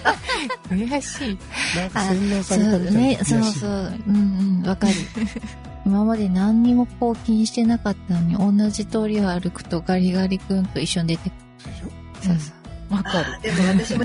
[0.70, 1.38] 悔しい。
[1.76, 4.02] なんかあ洗脳さそうれたみたいねな、悔しいそうそう。
[4.08, 4.16] うん
[4.62, 4.94] うん、わかる。
[5.84, 11.38] 今まで何にもこう気にしてなかったのに、同じ通りを歩くとガリガリ君と一緒に出てくる。
[12.22, 12.52] そうそ
[12.90, 12.94] う。
[12.94, 13.38] わかるあ。
[13.40, 14.04] でも私も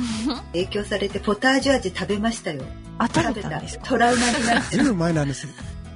[0.51, 2.63] 影響されてポタージュ味食べましたよ。
[2.97, 3.79] あ、食食べたんです。
[3.79, 5.53] かトラウマになってずいぶん前なんですよ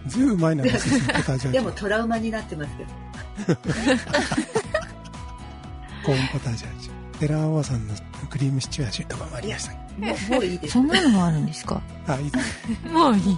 [0.08, 3.56] ずいぶん前なんですよポタージュ味でもトラウマになってますけど。
[6.06, 6.90] コーンポタージュ味
[7.20, 7.94] テラーワさんの
[8.30, 9.78] クリームシチュー味とかもありましたも
[10.30, 10.74] うもういいです。
[10.74, 11.82] そんなのもあるんですか？
[12.08, 12.32] あいい
[12.92, 13.38] もういい。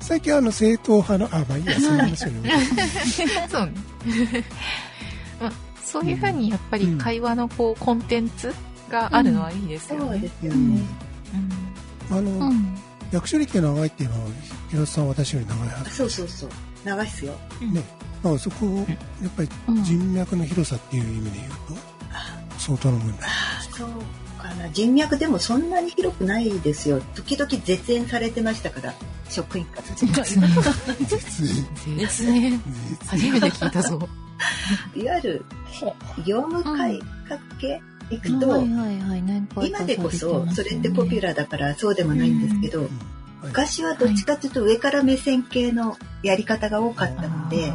[0.00, 2.50] 最近あの正統派のあまあいいやその話よね
[3.48, 3.72] そうね。
[5.40, 5.52] まあ、
[5.84, 8.52] そういうふうにやっぱり会話のこうコンテンツ
[8.90, 10.04] があるのはいいですよね。
[10.10, 10.82] そうですようんね。
[12.10, 12.76] あの、うん。
[13.12, 14.30] 役所歴が長いっていうのは
[14.70, 16.50] 広瀬さんは私より長いはずそうそうそう。
[16.84, 17.34] 長いっすよ。
[17.60, 17.82] うんね
[18.22, 18.86] まあそこをやっ
[19.36, 21.56] ぱりうん人脈の広さっていう意味で言うと
[22.58, 23.24] 相当の問題あ
[23.58, 23.88] あ、そう
[24.40, 24.68] かな。
[24.70, 27.00] 人脈でもそんなに広くないですよ。
[27.14, 28.94] 時々絶縁されてましたから、
[29.30, 29.82] 職員から。
[29.94, 30.10] 絶縁
[31.96, 32.58] 絶縁。
[33.06, 34.08] 初めて聞いたぞ。
[34.94, 35.44] いわゆる
[36.26, 39.68] 業務改革系行くと、はいはいはい。
[39.68, 42.88] 今でこそそれってポピュラーだからそうでもないんですけど、はい
[43.42, 47.72] 昔はどっちかというと上から目線系のやり方が多かったので、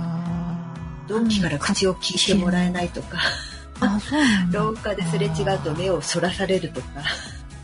[1.07, 3.17] 同期から口を聞いてもらえないとか、
[4.49, 4.53] う。
[4.53, 6.87] 廊下ですれ違うと目をそらされるとか、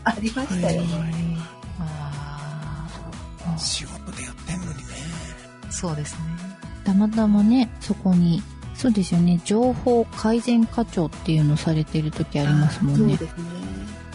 [0.04, 0.82] ありましたよ。
[0.82, 1.22] はい
[3.44, 6.18] あ仕事でやってんのにねーそうですね。
[6.84, 8.42] たまたまね、そこに、
[8.82, 13.16] そうですよね、情報改善課長っていうのされてる時ありますもんね。
[13.16, 13.44] そうですね。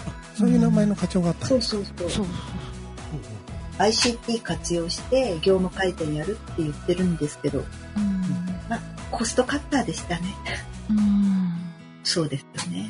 [0.06, 2.10] あそういう名前の課長があったんそうですそうそう。
[2.10, 2.26] そう
[3.78, 7.66] ICT 活用して業務改善やるって言ってるんですけど、うん。
[9.10, 10.36] コストカッターでしたね。
[10.90, 11.54] うん。
[12.04, 12.90] そうですよね。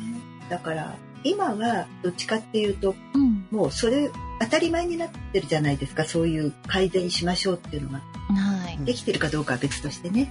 [0.50, 3.46] だから、今はどっちかっていうと、うん。
[3.52, 4.10] もうそれ
[4.40, 6.04] 当たり前になってるじゃないですか。
[6.04, 7.98] そういう改善しましょうっていうのが。
[8.34, 8.84] はい。
[8.84, 10.28] できてるかどうかは別としてね。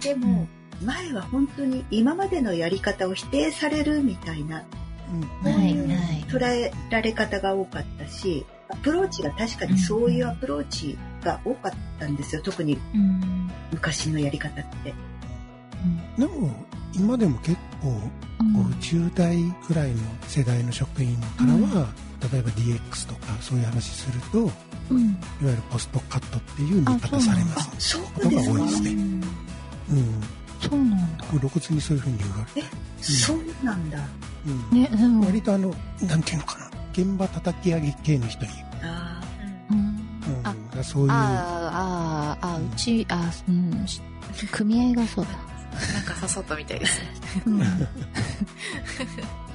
[0.00, 0.46] でも、
[0.82, 4.64] 前は本当に今までのやり方を否定されるみたいな
[5.44, 5.74] うんはい。
[6.28, 12.42] 捉えられ方が多かったし、アプローチが確かにそういうアプローチが多かったんですよ。
[12.42, 13.50] 特にうん。
[13.72, 14.92] 昔のやり方って。
[16.18, 16.50] でも
[16.92, 17.88] 今でも結構
[18.40, 19.36] うんこう10代
[19.66, 21.88] くらいの世代の職員からは、
[22.32, 24.50] 例えば DX とかそういう話するといわ
[24.90, 25.16] うん。
[25.42, 30.22] ゆるポストカットっていう見方されますそうことですかが多いですねうんうん
[30.60, 31.24] そうなんだ。
[31.26, 32.68] 露骨にそういうふうに言われて、
[33.00, 33.98] そうなんだ。
[34.46, 38.50] うんね、でも、割とあのなんていうのかな現場叩き上げ系の人に、
[38.82, 39.20] あ
[39.70, 39.78] うん。
[39.78, 39.80] う
[40.80, 44.00] んそういうあーあー、あーうち、あーうん、し
[44.52, 45.30] 組合がそうだ。
[45.92, 47.06] なんか誘ったみたいですね。
[47.46, 47.60] うん。
[47.62, 47.86] ー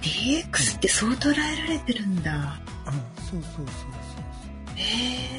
[0.02, 2.60] DX ってそう捉えられてるんだ。
[2.86, 2.92] あ
[3.30, 3.66] そうそうそう
[4.76, 4.84] へ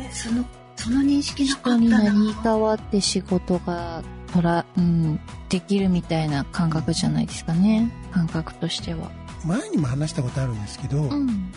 [0.08, 0.44] え、その、
[0.84, 2.02] その認識なかった人にな。
[2.02, 7.92] 成り代わって仕事が、とら、うん、できるみたいな感覚じゃないですかね。
[8.12, 9.10] 感覚としては。
[9.44, 11.52] 前にも話したことあるんですけど、いん。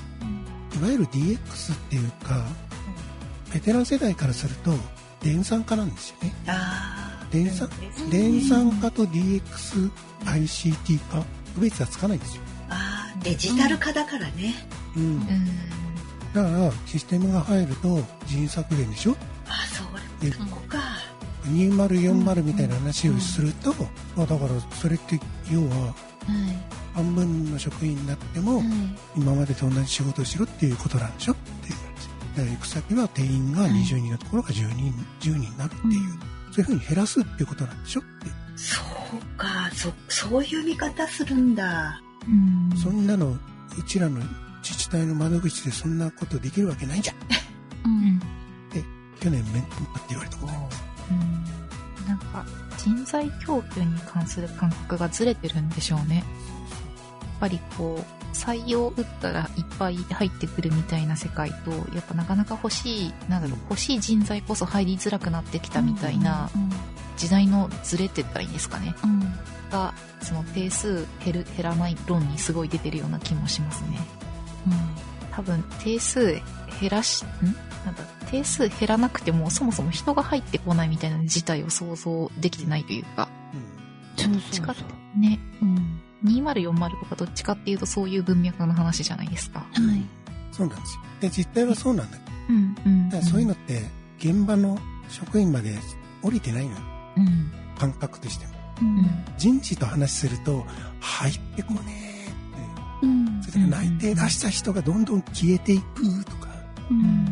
[0.82, 2.46] わゆる DX っていうか
[3.54, 4.72] ベテラン世代からすると
[5.22, 7.70] 電産化なんですよねあ電産
[8.12, 11.24] 電産化と DXICT 化
[11.56, 14.54] 区別はつかないんですよ、ーあー、デジタル化だからね。
[14.96, 15.22] うん、うん。
[16.36, 19.16] だからシステムが入ると人員削減でしょ？
[19.48, 19.84] あ、そ
[20.24, 20.78] でれ、ここか。
[21.46, 23.74] 2040みたいな話をすると、
[24.16, 25.20] まあだからそれって
[25.52, 25.96] 要ははい。
[26.96, 28.66] 半分の職員になっても、はい。
[29.16, 31.34] 今までと同じ仕事をしろっていうことなんでしょ？
[31.34, 35.92] っていう話だから行く先は定員が20人のところが10人 ,10 人になるっていう、
[36.52, 38.02] そういうふうに減らすっていうことなんでしょ？
[38.02, 38.10] って
[38.58, 38.82] そ
[39.18, 42.02] うか、そ、そういう見方するんだ。
[42.28, 42.78] うん。
[42.78, 43.32] そんなの
[43.78, 44.22] うちらの
[44.68, 47.16] 自治体の窓口でそんなことできるわけないじゃん
[47.86, 48.22] うん。
[49.20, 49.76] 去年面とって
[50.10, 52.46] 言われたことありますうんなんか
[52.78, 56.18] 人材供給に関する感覚がずれてるんでしょうね。
[56.18, 56.26] やっ
[57.40, 66.70] ぱりこう、採用打ったらいっぱい入ってくるみたいな世界と、やっぱなかなか欲しい、なんだろう、欲しい人材こそ入りづらくなってきたみたいなうん。
[67.18, 68.94] 時代のズレって言ったらいいんですかね。
[69.04, 69.22] うん。
[69.72, 74.00] が、その定数減る、減らない論にすごい出てるような気もしますね。
[75.32, 76.42] 多分定数
[76.80, 77.28] 減らし、ん？
[77.86, 83.30] なんだ、定数減らなくてもそもそも人が入ってこないみたいな事態を想像できてないというか、
[84.18, 85.20] そうどっちかってそうそう。
[85.20, 86.02] ね、うん。
[86.26, 89.60] 2040とかどっちかっていうとそういう文脈の話じゃないですか。
[89.60, 90.06] はい。
[90.52, 91.02] そうなんですよ。
[91.22, 92.18] で、実態はそうなんだ。
[92.50, 93.84] うんうんだからそういうのって、
[94.20, 95.78] 現場の職員まで
[96.22, 96.78] 降りてないのよ。
[97.18, 98.54] うん感覚としても。
[98.82, 100.66] うん人事と話すると、
[101.02, 101.80] 入ってこね
[102.12, 102.15] え。
[103.02, 106.48] うんそれから内定出した人がどんどん消えていくとか、
[106.90, 107.28] うん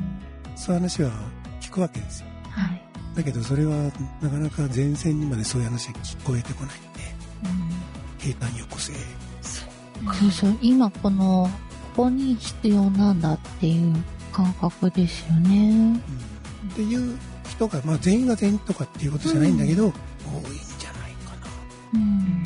[0.55, 1.11] そういう話は
[1.59, 2.27] 聞くわけですよ。
[2.49, 2.81] はい
[3.15, 3.91] だけどそれは
[4.21, 7.13] なかなか前線にまでそういう話が聞こえてこないんで、
[8.17, 8.91] 平坦よこせ。
[9.41, 11.49] そうそう、今この、
[11.95, 13.95] ここに必要なんだっていう
[14.31, 15.69] 感覚ですよね。
[15.69, 19.93] うんっていう人が、まあ全員が全員とかっていうことじゃないんだけど、多いん
[20.79, 21.33] じゃないか
[21.93, 22.43] うん。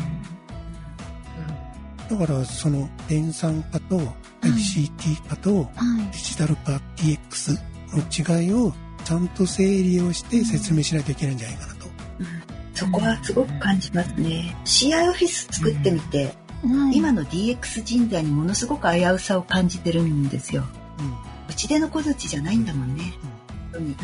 [2.10, 2.18] な。
[2.18, 4.00] だからその電産化と
[4.42, 6.12] ICT 化とはい。
[6.12, 7.58] デジタル化 DX
[7.94, 11.88] の違いをちゃんと整理をして説明しないといけないんじゃないかなと。
[12.74, 14.56] そこはすごく感じますね。
[14.66, 20.64] CI オフィス作ってみて、はい、今の DX 人材にものすごく危うさを感じてるんですよ。
[21.50, 23.14] うちでの小槌じゃないんだもんね。
[23.72, 23.96] 本当に。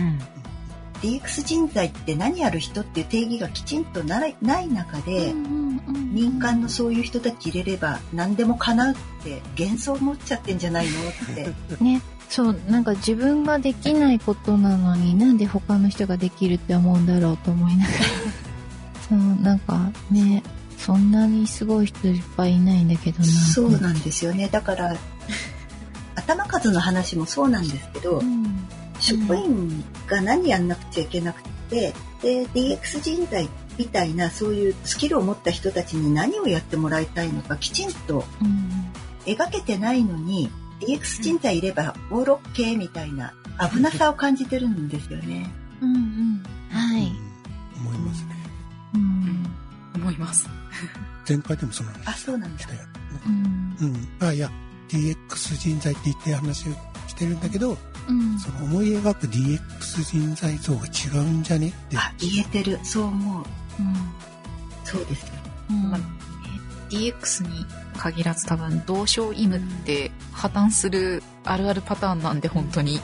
[1.03, 5.33] DX 人材って何やる人っていう定義がきちんとないない中で、
[6.13, 11.53] 民間のそういう人たち入れれば何でも叶うって幻想を持っちゃってんじゃないのって。
[11.83, 17.99] ね、そう、なんか自分ができないことなのになんで他の人ができるって思うんだろうと思いながら。
[19.09, 20.41] そう、なんかね、
[20.77, 23.25] そんなにすごい人いっぱいいないんだけどな。
[23.25, 24.47] そうなんですよね。
[24.47, 24.95] だから、
[26.15, 28.65] 頭数の話もそうなんですけど、うん。
[29.03, 38.91] 職員が何やんなくちゃいけなくて、で、DX 人材みたいなそういうスキルを持った人たちに何をやってもらいたいのかきちんとうん。
[39.25, 40.49] 描けてないのに、
[40.79, 43.33] DX 人材いればオーロッケーみたいな
[43.71, 45.49] 危なさを感じてるんですよね。
[45.81, 46.43] うんうん。
[46.69, 47.11] はい。
[47.77, 48.35] 思いますね。
[48.95, 49.45] うん。
[49.95, 50.49] 思います
[51.27, 52.67] 前回でもそのあ、話そうなんだし。
[52.67, 52.79] たよ。
[53.27, 53.77] うん。
[54.21, 54.27] うん。
[54.27, 54.49] あ、いや、
[54.89, 56.73] DX 人材って言って話を
[57.07, 57.77] してるんだけど、
[58.07, 58.39] うん。
[58.39, 61.97] その思い描く DX 人材像が違うんじゃねって。
[61.97, 62.79] あ、言えてる。
[62.83, 63.43] そう思う。
[63.79, 63.95] うん。
[64.83, 65.33] そうですよ。
[65.69, 65.99] うんまあ
[66.89, 67.65] DX に
[67.97, 73.03] 限らず多分同床異夢って破綻するあるあるパターンなんで本当にやっ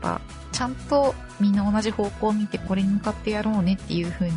[0.00, 0.20] ぱ
[0.52, 4.34] ちゃんとみんな同じ方向を見てこれに向かってやろうねっていう風に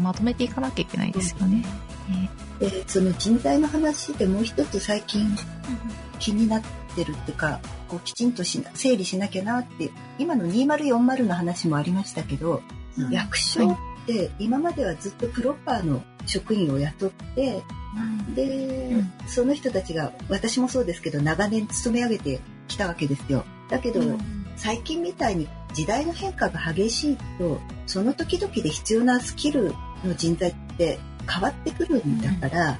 [0.00, 1.64] まとめていかなきゃいけないですよね。
[2.58, 5.36] で、その人材の話でもう一つ最近
[6.18, 12.62] 気になってるっていうか、こうきちんとしな整理しなきゃなって、今の2040の話もありましたけど、
[12.98, 13.10] うん。
[13.10, 13.76] 役所っ
[14.06, 17.62] て今まではずっとプロパーの職員を雇って、
[18.34, 18.44] で、
[18.90, 19.12] うん。
[19.26, 23.44] その人たちが私もそうですけど長年勤め上げてきたわけですよ。
[23.70, 24.00] だけど、
[24.56, 29.74] 最近みたいに時代の変化が激しいとその時々で必要なスキル
[30.04, 32.78] の人材って変わってくるんだから、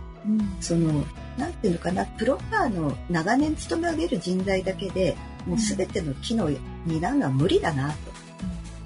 [0.60, 1.04] その
[1.36, 5.16] なんていうのかなプロパーの長年勤め上げる人材だけで
[5.46, 6.50] もう全ての機能を
[6.86, 8.12] 担うのは無理だなと。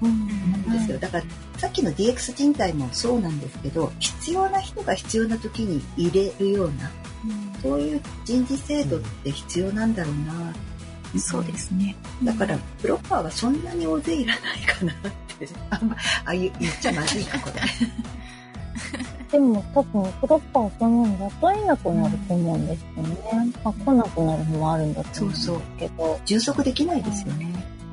[0.01, 0.71] 思うん。
[0.71, 0.99] ですよ。
[0.99, 1.23] だから
[1.57, 6.91] さっきの DX 人材もそうなんですけど必要な人が必要な時に入れるような
[7.61, 10.53] そういう人事制度って必要なんだろうな。
[11.19, 11.95] そうですね。
[12.23, 14.95] だからプロパーはそんなに大勢いらないかなっ
[15.39, 15.95] てあんま
[16.25, 17.61] あ言言っちゃまずいかこれ。
[19.31, 23.17] でも多分、プロッパーそのもの雇えなくなると思うんですよね。
[23.63, 27.47] まあ、来なくなるのもあるんだと思うんですけど、充足できないですよね。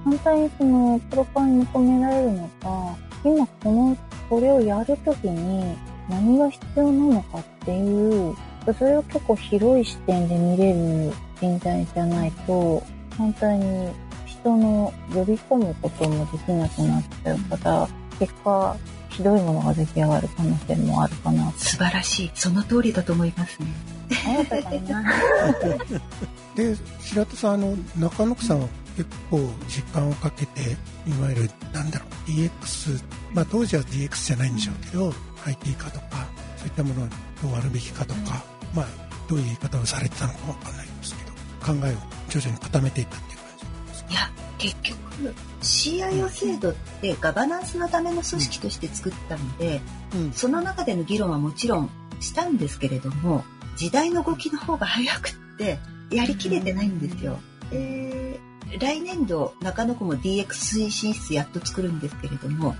[0.05, 3.97] 反対にその、プロパーに求められるのが、今この、
[4.31, 5.77] これをやるときに
[6.09, 8.35] 何が必要なのかっていう、
[8.79, 12.83] それを結構広い視点で見れる人材じゃないと、
[13.17, 13.89] 反対に
[14.27, 18.77] 人の呼び込むこともできなくなっちゃうから、結果、
[19.17, 21.53] ひどいものが出来上がる可能性もあるかな。
[21.57, 22.31] 素晴らしい。
[22.35, 23.67] その通りだと思いますね。
[24.27, 25.13] あなたかな。
[26.55, 30.61] で、白田さん、あの、中野区さんは結構時間をかけて、
[31.07, 33.03] いわゆる、なんだろう、DX、
[33.33, 35.15] まあ当時は DX じゃないんでしょうけど、
[35.47, 36.27] IT 化とか、
[36.59, 37.09] そういったものを
[37.43, 38.43] どうあるべきかとか、
[38.75, 38.87] まあ、
[39.29, 41.33] どういう言い方をされてたのかわかんないんですけど、
[41.81, 41.97] 考えを
[42.31, 43.47] 徐々に固めていったっていう感
[43.87, 44.11] じですか？
[44.11, 44.99] いや、結局、
[45.63, 49.81] CIO 制度ってガバナンスのための組織として作ったので、
[50.15, 50.33] うん。
[50.33, 51.91] その中での議論はもちろん
[52.21, 53.45] したんですけれども、
[53.77, 55.79] 時代の動きの方が早くって、
[56.11, 57.39] やりきれてないんですよ。
[57.71, 58.41] で
[58.79, 62.75] 来年度、中野区も DX 推進室やっと作るんですけれども、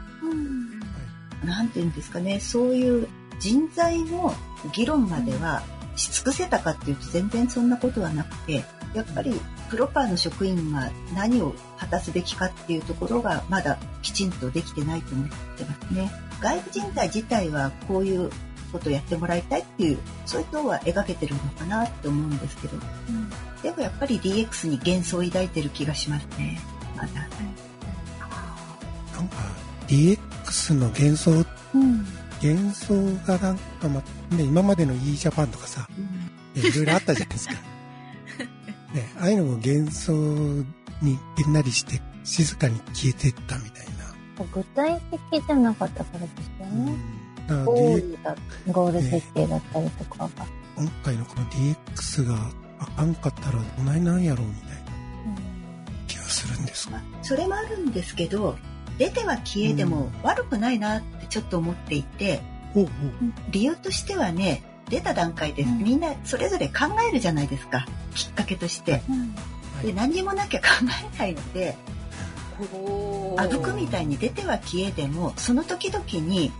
[1.45, 3.09] なんていうんですかね、そういう
[3.39, 4.35] 人材の
[4.73, 5.63] 議論までは
[5.97, 8.65] し尽くせたかっていうと全然そんなことはなくて、
[8.95, 9.33] やっぱり
[9.69, 16.11] プロパーの職員が何を果たすべきかっていうところがまだきちんとできてないと思ってますね。
[16.41, 18.31] 外部人材自体はこういう
[18.73, 22.77] ことをやってもらいたいっていうそういうのは描けてるのかなって思うんですけど
[23.63, 26.61] でもやっぱり DX に幻想を抱いてる気がしますね
[26.97, 27.29] まだなん
[29.29, 29.37] か
[29.87, 31.47] DX の幻想？
[31.75, 32.05] うん。
[32.43, 32.95] 幻想
[33.27, 34.03] がなんか、ま、
[34.37, 35.89] ね、今までの e ジャパンとかさ、
[36.55, 37.55] ねいろいろあったじゃないですか。
[38.95, 40.13] ね、ああいうのも幻想
[41.03, 44.45] にげんなりして静かに消えてったみたいな。
[44.53, 46.31] 具体的じゃなかったからです
[46.61, 46.97] ようんね。
[47.47, 48.37] だからゴールだ、
[48.73, 50.31] ゴール設定だったりとかが。
[50.77, 54.77] 今回のこの DX があかんかったらどないなんやろうみたいな
[56.07, 58.57] 気がするんですまあそれもあるんですけど
[58.99, 62.41] 出ては消えでも悪くないなってちょっと思っていて
[62.75, 62.91] おうおう
[63.51, 65.79] 理由としてはね出た段階でうん。
[65.79, 67.87] みんなそれぞれ考えるじゃないですか。
[68.15, 69.03] きっかけとして。
[69.09, 69.35] うん。
[69.83, 70.67] で何にもなきゃ考
[71.15, 71.77] えないので
[73.37, 76.53] あぶくみたいに出ては消えでもその時々に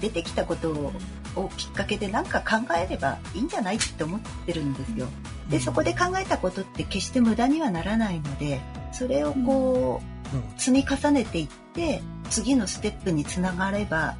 [0.00, 0.92] 出てきたことを
[1.34, 5.08] をきっかけで何か考えればいいんじゃないって思ってるんですよ。
[5.48, 8.60] でそこで考えたことって決して無駄にはならないので
[8.92, 10.00] それをこ
[10.34, 10.40] うん。
[10.40, 12.00] う積み重ねていって
[12.30, 14.16] 次のステップにつながれば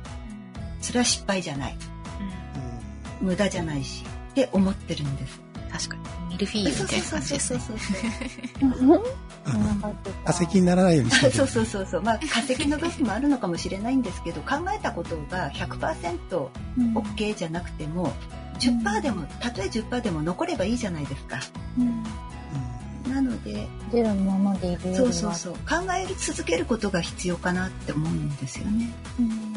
[0.81, 1.77] それは失敗じゃない
[3.23, 5.41] 無駄じゃないしって思ってるんです。
[5.73, 6.03] 確かに。
[6.33, 7.61] ミルフィーユみたいな感じですね。
[7.61, 7.77] そう
[9.45, 9.95] あの
[10.25, 12.03] 化石にならないようにしてるそうそうそうそう。
[12.03, 18.12] まあ化石の部分もあるのかもしれないんですけど考えたことが 100%OK じゃなくても
[18.59, 21.41] 10%でもたとえ10%でも残ればいいじゃないですか。
[23.09, 24.95] なのでゼロのままでいる。
[24.95, 25.55] そうそうそう。
[25.55, 28.93] 考え続けることが必要かなって思うんですよね。
[29.18, 29.55] うん。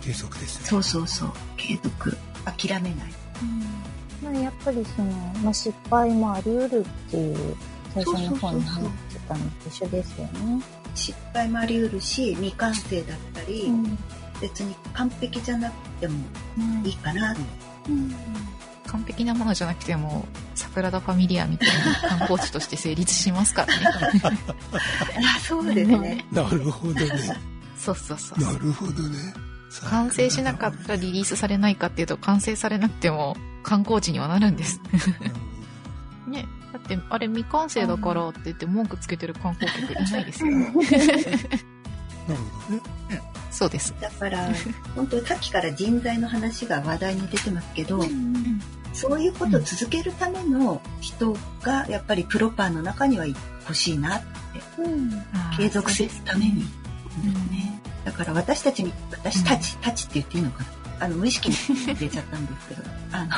[0.00, 0.66] 継続ですね。
[0.66, 1.32] そうそうそう。
[1.56, 3.12] 継続諦めない。
[4.22, 5.10] まあ、やっぱりその、
[5.42, 7.56] まあ、失敗もあり得るっていう
[7.92, 10.62] 最初の方に話してたのと一緒ですよね。
[10.94, 13.98] 失敗もあり得るし未完成だったり、うん。
[14.40, 16.14] 別に完璧じゃなくても
[16.84, 17.40] いいかなって。
[17.88, 18.14] うん。
[18.86, 21.68] 完璧なものじゃなくても、桜田ファミリアみたい
[22.02, 23.78] な観光地として成立しますから
[24.12, 24.22] ね。
[25.36, 26.24] あそうですね。
[26.30, 27.08] なるほどね。
[27.78, 28.40] そうそうそう。
[28.40, 34.80] なるほどね完成しなかったらリリースされないかっていうと、完成されなくても観光地にはなるんです。
[36.28, 36.46] ね。
[36.72, 40.52] だって、あれ未完成だからって言って文句つけてる観光客いないですよ。
[43.50, 43.94] そうです。
[44.00, 44.48] だから
[44.94, 48.02] 本当さっきから人材の話が話題に出てますけど、
[48.94, 54.26] そういうことを続けるための人がやっぱりプロパンの中には欲しいなって
[54.78, 55.10] うん
[55.56, 56.64] 継続するために、
[57.24, 57.71] うんね、
[58.04, 60.66] だから私たちに私たち、たちって言っていいのかな？
[61.06, 62.82] あの無意識に入れちゃったんですけど。
[63.12, 63.30] あの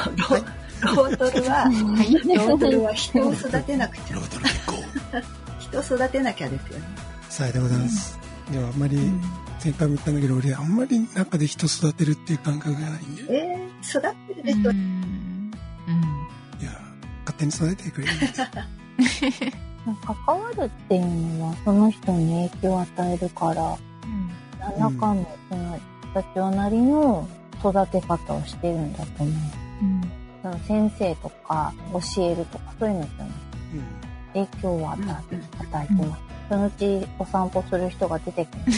[0.85, 2.12] ロロートルは、はい。
[2.37, 4.17] ロートルは人を育てなくちゃ。
[4.17, 4.75] ロードル結構。
[5.59, 6.85] 人を育てなきゃですよね。
[7.31, 8.19] さあでございます。
[8.51, 8.97] でもあんまり
[9.62, 13.23] 前回も言ったんだけど俺あんまり中で人育てるっていう感覚がないんで。
[13.31, 14.67] えー、育ってるでしょ、うん。
[14.67, 14.75] うん。
[16.61, 16.71] いや
[17.25, 18.35] 勝手に育ててくれるんです。
[20.27, 23.77] 関わるっていうのはその人に影響を与えるから。
[24.05, 25.79] 何らかのその
[26.15, 27.29] 社長なりの
[27.61, 29.35] 育て方をしてるんだと思う。
[29.83, 30.03] うん。
[30.43, 33.29] その先生とか教えるとかそういうのじゃない
[34.35, 35.01] 影響を与
[35.33, 36.23] え与えてます。
[36.49, 38.62] そのうちお散歩する人が出てくる。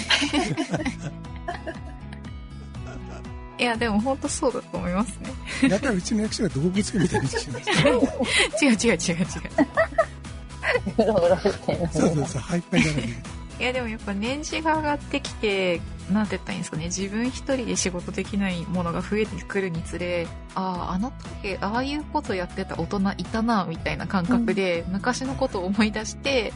[3.59, 5.31] いや、でも本当そうだと思いますね。
[5.63, 8.97] うんだからうちの役所が動物園みたいにしてました違う違う違う違う違う。
[10.99, 11.89] うろうろしてる。
[11.91, 13.09] そうそうそうハイパイだらけ
[13.59, 15.81] いやでもやっぱ年次が上がってきて、
[16.13, 26.53] なんて言ったらいいんですかね、自分一人で仕事できないものが増えてくるにつれ、ああ、あの時、ああいうことやってた大人いたな、みたいな感覚で、昔のことを思い出して、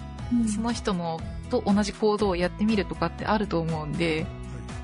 [0.54, 1.20] その人の
[1.50, 4.26] と同じ行動をやってみるとかってあると思うんで、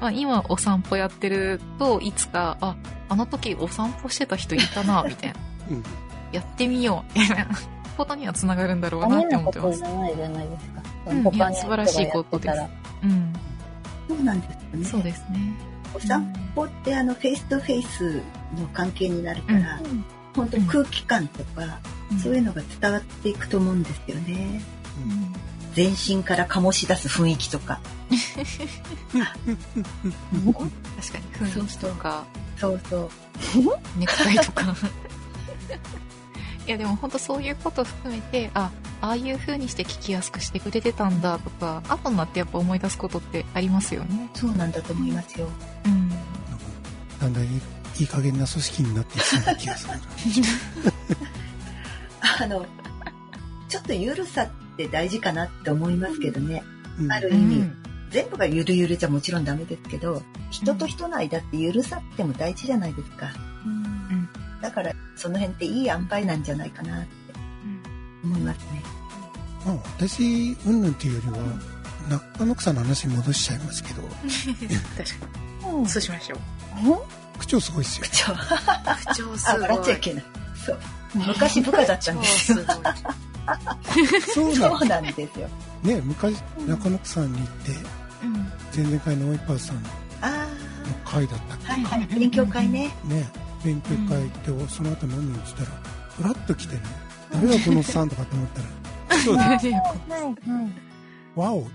[0.00, 2.76] まあ、今お散歩やってるといつかあ
[3.08, 5.38] あの時お散歩してた人いたなみたいな。
[5.70, 5.82] うん。
[6.32, 7.48] やってみようみたいな
[7.96, 9.78] ことにはつながるんだろうダなって思ってます。
[9.78, 10.82] じゃないじゃないですか。
[11.06, 12.58] うん素晴らしいことです。
[13.02, 13.32] うん。
[14.08, 14.84] そうなんですよね。
[14.84, 15.54] そうですね。
[15.94, 18.22] お散歩ってあのフェイスとフェイス
[18.58, 20.04] の関係になるから、うん。
[20.34, 21.78] 本当空気感とか、
[22.22, 24.60] そういうのが伝わっていくと思うんですよね。
[25.04, 25.32] うん。
[25.74, 27.80] 全身から醸し出す雰囲気とか。
[28.08, 29.48] 確か
[31.18, 32.24] に雰囲気とか。
[32.58, 33.10] そうそう。
[33.98, 34.74] ネクタイとか
[36.66, 44.30] いやでも本当そういうこと含めてあああいう風にして聞きやすくしてくれてたんだとか後になってやっぱ思い出すことってありますよね。
[44.34, 45.48] そうなんだと思いますよ。
[45.84, 46.08] うん。
[46.08, 46.24] なんか
[47.20, 47.60] だんだんいい
[48.00, 49.94] いい加減な組織になっていきそうな気がする
[52.42, 52.66] あの
[53.68, 56.64] ちょっとゆるさって大事かなって思いますけどね。
[56.98, 57.12] うん。
[57.12, 57.76] ある意味うん。
[58.10, 63.30] 全部がゆるゆるじゃもちろんダメですけど人と人の間って許さっても大事じゃないですか。
[63.64, 63.96] うん
[64.66, 67.08] だから、その辺っていい塩梅なんじゃないかなって
[68.24, 68.82] 思いますね。
[69.64, 70.82] まあ、私、うん。
[70.82, 70.90] ぬん。
[70.90, 71.38] っていうよりは、
[72.34, 74.16] 中野草の話に戻しちゃいますけど、確
[75.20, 75.86] かうん。
[75.86, 78.04] そうしましょう口調すごいですよ。
[78.06, 78.32] 口調。
[79.12, 80.24] 口調す、ごい笑っちゃいけない。
[80.66, 80.78] そう。
[81.14, 82.20] 昔部下だったん。
[82.20, 82.58] ですよ。
[82.58, 85.04] すそうなのそうなん。
[85.04, 85.48] ですよ。
[85.84, 86.34] ね、昔、
[86.66, 87.70] 中野草に行って、
[88.24, 88.32] うん。
[88.74, 89.76] 前々回の及川さん。
[89.76, 89.80] の
[91.04, 92.06] 会だったっあ、はいはい。
[92.06, 92.90] 勉強会ね。
[93.04, 93.28] ね、
[93.66, 95.68] 勉強会行って、その後飲みに来たら、
[96.16, 96.82] ふらっと来てね、
[97.32, 98.68] 誰だこのおっさんとかと思ったら、
[99.18, 101.38] 口調で、はいはい。
[101.38, 101.68] わお、ね、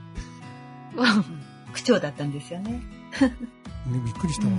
[1.73, 2.81] 区長だったんですよね。
[3.85, 4.53] びっくりしたわ。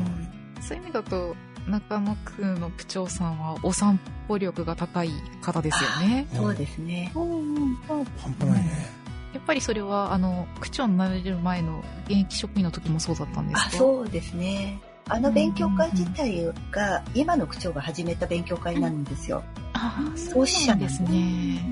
[0.61, 1.35] そういう意味だと
[1.67, 5.11] 中野区の区長さんはお散歩力が高い
[5.41, 7.11] 方ですよねそうですね。
[7.15, 8.89] うんうん、そう半端ないね。
[9.33, 13.67] やっぱりそれはあの区長になれる前の現役職員の時もそうだったんですか？
[13.69, 14.79] あ、そうですね。
[15.09, 19.43] あの勉強会自体が、今の区長が始めた勉強会なんですよ。
[19.75, 21.63] ああ創始者ですね。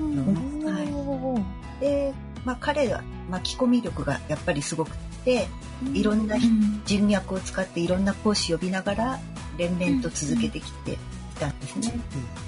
[0.00, 0.64] うん。
[0.64, 0.84] はい。
[0.86, 1.44] うん
[1.80, 2.12] で、
[2.44, 5.48] まあ彼は巻き込み力がやっぱりすごくって、
[5.92, 6.82] いろんなうん。
[6.84, 9.20] 人脈を使っていろんな講師呼びながら
[9.56, 10.98] 連綿と続けてきてき
[11.40, 11.92] たんですね。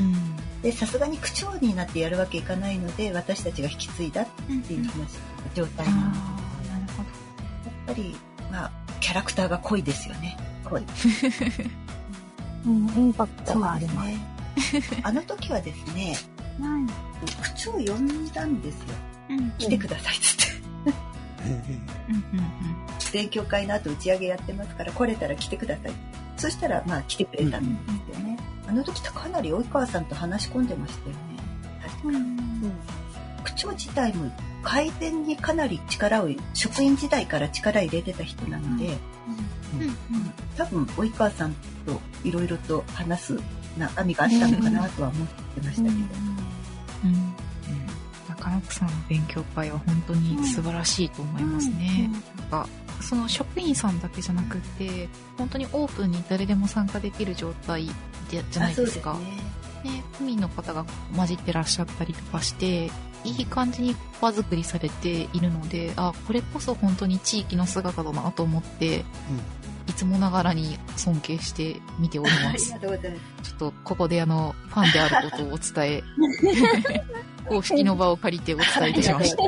[0.01, 4.27] うんで、さすがに区長になってやるわけいかないので、私たちが引き継いだっ
[4.67, 5.19] ていう話、
[5.55, 7.09] 状態あなんであなるほど。
[7.67, 8.17] やっぱり、
[8.51, 8.71] まあ、
[9.05, 10.35] キャラクターが濃いですよね。
[10.65, 10.83] 濃い。
[12.65, 14.09] うん、インパクトがあります。
[14.09, 14.19] ね。
[15.03, 16.17] あの時はですね、
[16.59, 16.87] はい
[17.43, 18.83] 区長呼んだんですよ。
[19.29, 20.45] うん来てくださいっつって。
[21.45, 22.47] えうんうん
[23.13, 25.93] 勉強会の後打ち上げやってますから来れたら来てください。
[26.39, 28.39] そしたらまあ来てくれたんですよね。
[28.67, 31.21] あの時かなり及川さんと話し込んでましたよね。
[31.83, 32.19] 確か
[33.45, 34.31] 区長自体も
[34.63, 39.83] 改善にかなり力を職員時代から力入れてた人なので、うん。
[39.83, 39.97] うん。
[40.57, 41.55] 多分及川さん
[41.87, 43.41] といろいろと話す
[43.79, 45.95] 中身があったのかなとは思ってましたけど、
[47.05, 47.35] うん。
[48.29, 52.11] 中野区さんの勉強会は本当に素晴らしいと思いますね。
[52.39, 52.69] なんか
[53.01, 57.87] その職員さんだけじゃなくて本当にオープンに誰でも参加できる状態
[58.31, 59.15] じゃじゃないですか。
[59.15, 59.55] ね。
[59.85, 60.85] ね、区民の方が
[61.15, 62.91] 混じってらっしゃったりとかして、
[63.25, 69.05] いい感じに場作りされているので、あ、これこそ本当に地域の姿だなと思って、
[69.87, 72.67] いつもながらに尊敬して見ておりあます。
[72.75, 73.51] りがとうございます。
[73.51, 76.03] ちょっとここであの、ファンであることをお伝え、
[77.49, 79.43] 公式の場を借りてお伝えいたしました。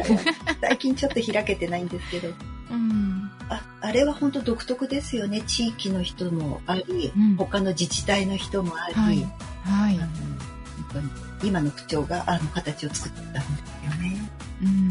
[0.60, 2.28] 最近ちょっと開けてないんですけど、
[2.70, 3.30] うん。
[3.48, 5.40] ああれは本当独特ですよね。
[5.42, 9.16] 地域の人もあり、うん他の自治体の人もあり、はい。
[9.64, 10.06] はいあの。
[10.06, 10.35] 本
[10.92, 11.08] 当に
[11.42, 13.44] 今の区長があの形を作ったんです
[13.86, 14.30] よね。
[14.62, 14.90] うん。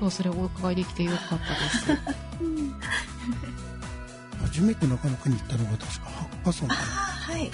[0.00, 1.42] 今日それをお伺いできてよかったで
[1.96, 2.02] す。
[4.42, 6.78] 初めて中野区に行ったのが確かハッカソンかあ
[7.28, 7.50] あ、はい。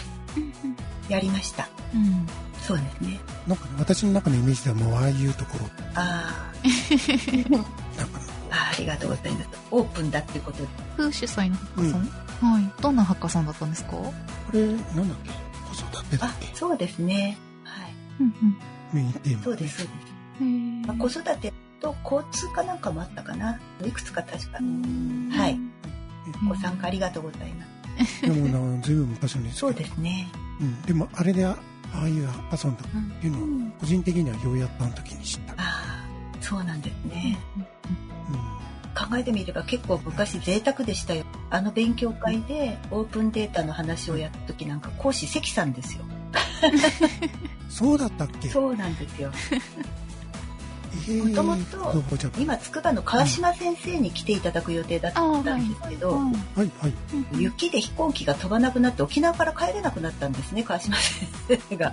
[1.09, 1.68] やりました。
[1.95, 2.27] うん。
[2.62, 3.20] そうですね。
[3.47, 3.55] な。
[3.55, 6.51] なんかね、私の中のイメージではもうああいうところ、あ
[7.49, 7.68] なんか
[8.51, 9.49] あ、ありがとうございます。
[9.70, 10.68] オープンだってことで。
[10.97, 12.09] 区主催のハッカソン、
[12.53, 12.70] はい。
[12.83, 13.91] どんなハッカソンだったんですか？
[13.93, 14.12] こ
[14.53, 15.31] れ、なんだっけ？
[15.31, 17.37] 子育てだっあけ、そうですね。
[18.93, 19.45] メインテーマ。
[19.45, 20.15] そうです、そうです。
[20.41, 20.83] うん。
[20.83, 23.61] まあ、子育てと交通かなんかもあったかな。
[23.85, 24.59] いくつか確か。
[24.59, 25.59] はい。
[26.49, 27.65] ご参加ありがとうございま
[28.07, 28.23] す。
[28.23, 30.29] でもな、ずいぶん昔のですけどそうですね。
[30.61, 30.83] うん。
[30.83, 31.57] でも、あれであ
[31.93, 35.53] ああいうハッカソンだっていうのは、個人的にはようやったの時に知った。
[35.53, 36.07] ああ、
[36.41, 37.39] そうなんですね。
[37.57, 37.65] うん。
[38.95, 41.25] 考えてみれば結構昔贅沢でしたよ。
[41.51, 46.05] あの勉強会でオープンデータの話をやった時なんか講師関さんですよ。
[47.75, 48.49] そうだったっけ？
[48.49, 49.33] そうなんですよ。
[51.07, 55.22] えーもともと今、筑波の川島先生に来ていただく予定だった
[55.57, 56.18] んですけど、は
[56.59, 56.70] い。
[56.81, 56.93] はい。
[57.33, 61.93] 雪で飛行機が飛ばなくなって沖縄から帰れなくなったんですね、川島先生が。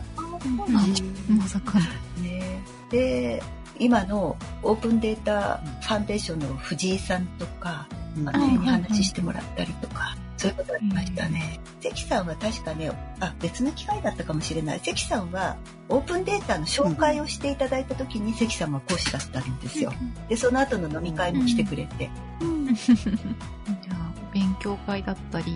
[1.28, 1.80] まさか。
[1.80, 2.24] の。
[2.24, 3.42] ね、で、
[3.80, 8.30] 今のオープンデータファンデーションの藤井さんとか、うん。
[8.30, 11.60] あの辺に話してもらったりとか、そういうことありましたね。
[11.82, 14.80] 関さんは確かね、あ、別の機会だったかもしれない。
[14.80, 15.56] 関さんは
[15.88, 19.94] オープンデータの紹介をしていただいた時に関さんが講師だったんですよ。
[20.30, 22.10] で、その後の飲み会も来てくれて。
[22.40, 25.54] じゃあ、勉強会だったり、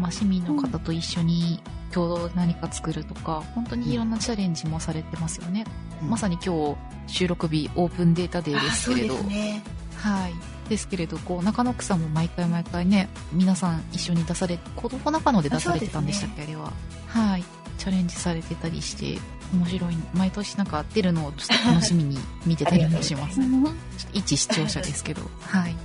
[0.00, 1.60] まあ、市民の方と一緒に
[1.92, 5.64] 共同で何か作るとか、本当にいろんなチャレンジもされてますよね。
[6.00, 9.62] うんまさに今日、収録日オープンデータデーあ、ですけれど、ですね。
[9.96, 10.55] はい。
[10.68, 16.72] ですけれど、こう、中野区さんも毎回毎回ね、皆さん一緒に出され、子供中野で出されてたんでしたっけ、あれは。
[17.06, 17.44] はい。
[17.78, 19.18] チャレンジされてたりして、
[19.52, 19.96] 面白い。
[20.14, 23.36] 毎年なんか出るのをちょっと楽しみに見てたりもします。
[23.36, 25.76] ちょっと一視聴者ですけど、はい。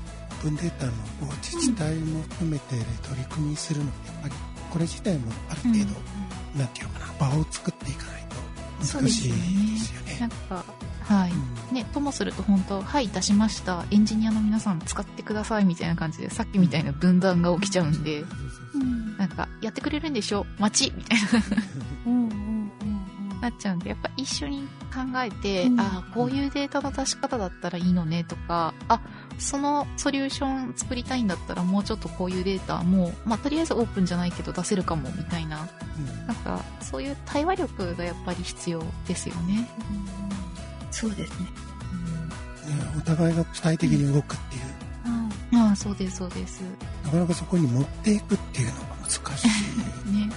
[0.41, 4.34] プンデータのこう自治体も含めて取り組みするのってやっぱり
[4.71, 8.36] これ自体もある程度、なんていうのかな場を作っていかないと
[8.97, 9.38] 難しいで
[9.77, 10.17] すよね。
[10.21, 10.65] なんか
[11.14, 11.76] はい、うん。
[11.76, 13.86] ね、ともすると本当、はい、出しました。
[13.91, 18.24] エンジニアの皆さん使ってくださいみたいな感じで、さっきみたいな分断が起きちゃうんで、
[18.74, 19.18] うん。
[19.18, 20.45] なんか、やってくれるんでしょ？
[20.57, 20.93] 待ち？
[20.95, 21.20] みたい
[22.05, 25.80] うんうんうんななっちゃうんで、やっぱ一緒に考えて、うん。
[25.80, 29.01] ああ、こういうデータの出し方だったらいいのねとか、あ、
[29.39, 36.28] そのソリューション作りたいんだったらもうちょっとこういうデータも、まあ、とりあえずオープンじゃないけど出せるかもみたいな、うん。
[36.28, 39.68] なんか、そういう対話力がやっぱり必要ですよね。
[40.91, 41.45] そうですね。
[41.45, 41.51] ね
[42.97, 44.61] お互いが主体的に動くっていう、
[45.53, 46.61] ああ、そうです、そうです。
[47.03, 49.47] なかなかそこに持っていくっていうのが難しい。
[50.11, 50.29] ね。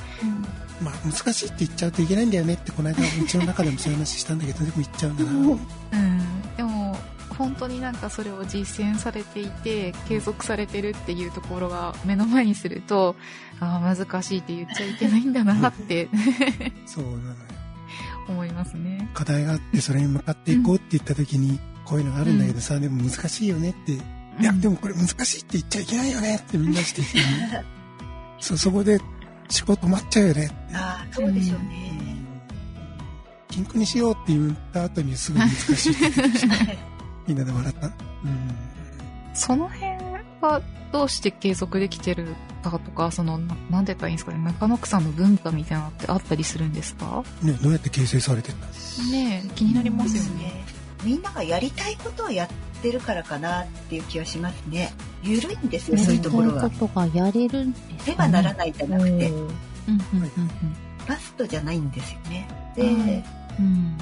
[0.81, 5.31] まあ難しいって言っちゃうといけないんだよねってこの間うちの中でもそういう話したんだけどでも言っちゃうんだな。
[5.31, 6.57] うん。
[6.57, 6.97] でも、
[7.39, 13.15] 本当になんかそれを実践されていて、継続されてるっていうところが目の前にすると、
[13.61, 16.09] ああ、難しいって言っちゃいけないんだなって
[16.87, 17.35] そうなのよ。
[18.29, 19.11] 思いますね。
[19.15, 27.19] 課題があってそれに向かっていこうって言った時にこういうのがあるんだけどさ、でも難しいよねって、いやでもこれ難しいって言っちゃいけないよねってみんなしてきて、
[28.41, 30.55] そそこで思考止まっちゃうよねって。
[30.75, 31.95] ああ、そうでしょうね。
[33.49, 36.79] 禁句にしようって言った後にすぐ難しいって言って
[37.29, 37.87] みんなで笑った。
[37.87, 37.93] うん。
[39.33, 39.94] その辺
[40.47, 47.25] はどうして継続できてるかとか、その、ななんて言ったらいいんですかね、中野区さんの文化みたいなのってあったりするんですか？
[47.43, 50.45] ね、どうやって形成されてたんねえ、気になりますよね。
[50.45, 50.65] ね。
[51.03, 52.49] みんながやりたいことをやっ
[52.81, 54.93] てるからかなっていう気はしますね。
[55.23, 56.79] ゆるいんですよ、そういうところはやりたい。
[56.79, 59.51] ことがやれるんですねはならないじゃなくて、うん、うん、うん、
[61.07, 62.49] ラストじゃないんですよね。
[62.77, 63.25] で、うん
[63.59, 63.99] うん。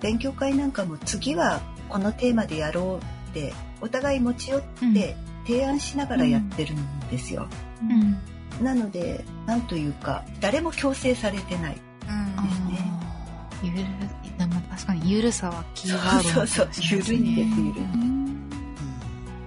[0.00, 4.62] 勉強会なんかも次はこのテーマでやろうって、お互い持ち寄っ
[4.94, 5.16] て
[5.46, 7.46] 提案しながらやってるんですよ。
[7.82, 8.64] うん。
[8.64, 11.80] なので、なんというか、誰も強制されてない。
[12.08, 13.78] あですねーゆる、
[14.38, 17.84] でも確かにゆるさはキーワードねそうそうそうゆるいんですゆるい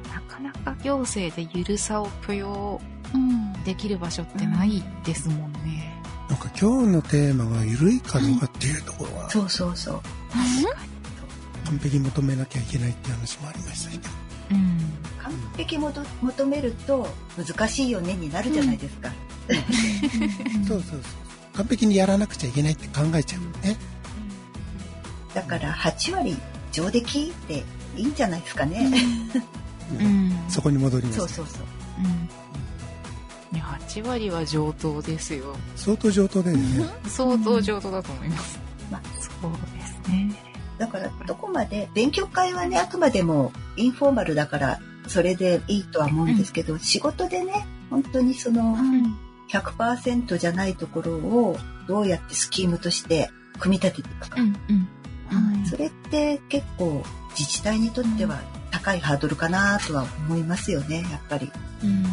[0.10, 2.82] なかなか行政でゆるさを許容
[3.14, 3.64] うん。
[3.64, 6.02] できる場所ってないですもんね。
[6.30, 10.02] なんか今日のテーマが緩いかどうかっていうところはそうそうそう。
[11.66, 14.10] 完璧求めなきゃいけないっていう話もありましたけど。
[14.52, 14.80] うん。
[15.30, 17.08] 完璧もと求めると
[17.38, 19.12] 難しいよねになるじゃないですか。
[20.68, 21.00] そうそうそう。
[21.54, 23.78] 完璧にやらなくちゃいけないって考えちゃうね。
[25.34, 26.38] だから8割
[26.72, 27.64] 上出来で
[27.96, 28.90] いいんじゃないですかね。
[30.00, 30.32] うん。
[30.50, 31.62] そこに戻ります、そうそうそう。
[32.00, 33.56] うん。
[33.56, 35.56] いや、8割は上等ですよ。
[35.76, 36.86] 相当上等だよね。
[37.08, 38.60] 相当上等だと思います。
[38.92, 39.02] まあ
[39.42, 40.36] そうですね。
[40.80, 48.78] だからどこまで勉強会はねあくまでもインフォーマルだからそれでいいとは思うんですけど、仕事でね本当にその
[49.50, 51.58] 100%じゃないところを
[51.88, 53.30] どうやってスキームとして
[53.60, 54.88] 組み立てていくか、うん、うん。
[55.28, 57.04] はいそれって結構
[57.38, 58.42] 自治体にとっては
[58.72, 61.52] 高いハードルかなとは思いますよねやっぱり。
[61.84, 62.04] うん。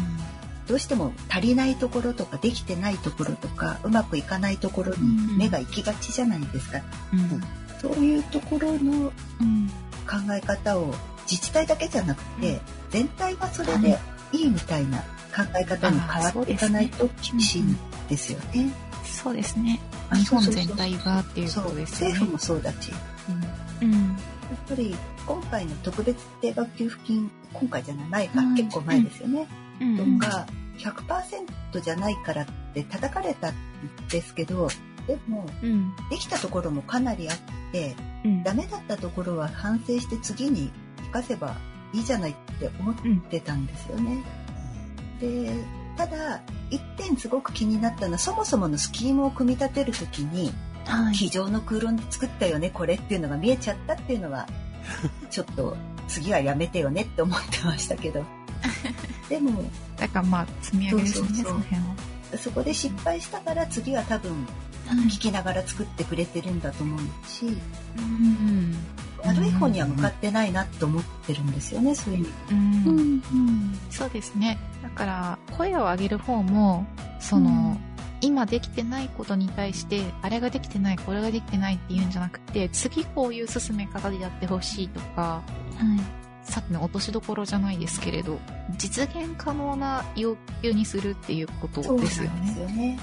[0.67, 6.81] どうしても足りないところとかできてないところとかうまくいかないところに目が行きがちじゃないですか。
[7.13, 7.41] うん。
[7.79, 9.71] そういうところのうん。
[10.07, 10.93] 考え方を
[11.29, 13.99] 自治体だけじゃなくて全体がそれで
[14.31, 14.99] いいみたいな
[15.35, 17.77] 考え方に変わっていかないと厳しいん
[18.09, 18.71] ですよね。
[19.03, 19.79] そうですね。
[20.09, 22.13] あ日本全体がっていうことですよね。
[22.13, 22.97] 政府もそうだしや
[23.81, 23.91] うん。
[23.91, 24.95] っぱり
[25.25, 29.47] 今回の特別定額給付金今回じゃない前か、うん結構前ですよね、
[29.81, 30.19] うん。
[30.19, 30.47] とか
[30.77, 33.55] 100%じゃないからって叩かれたん
[34.09, 34.69] ですけど
[35.07, 35.95] でもうん。
[36.09, 37.37] できたところもかなりあっ
[37.71, 38.43] てうん。
[38.43, 40.71] ダメだったところは反省して次に
[41.05, 41.55] 生かせば
[41.93, 42.95] いいじゃないって思っ
[43.29, 44.23] てたんですよね。
[45.19, 45.51] で
[45.97, 50.51] ただ一点すごく気になったのはそもそものスキームを組み立てる時に
[50.85, 51.15] はい。
[51.15, 54.47] 机上の空論で作ったよねこれっていうのが見えちゃったっていうのは
[55.31, 55.75] ちょっと
[56.07, 58.23] 次はやめてよねって思ってましたけど
[59.27, 59.63] でも
[59.97, 62.16] だからまあ、積み上げですよね、そうそうそうその辺は。
[62.37, 64.47] そこで失敗したから次は多分
[65.07, 67.45] 聞きながら作ってくれてるんだと思うし
[67.97, 68.75] うん。
[69.23, 73.79] 悪い方には向かってないなと思ってるんですよねそういう意味うん。
[73.89, 74.57] そうですね。
[74.83, 76.85] だから、声を上げる方も、
[77.19, 77.53] その、う
[77.83, 86.26] ん今できてないことに対して、あれができてない、これができてないっていうんじゃなくて、次こういう進め方でやってほしいとか、はい。
[86.47, 88.39] さっきの落としどころじゃないですけれど、
[88.77, 92.97] 実現可能な要求にするっていうことですよね。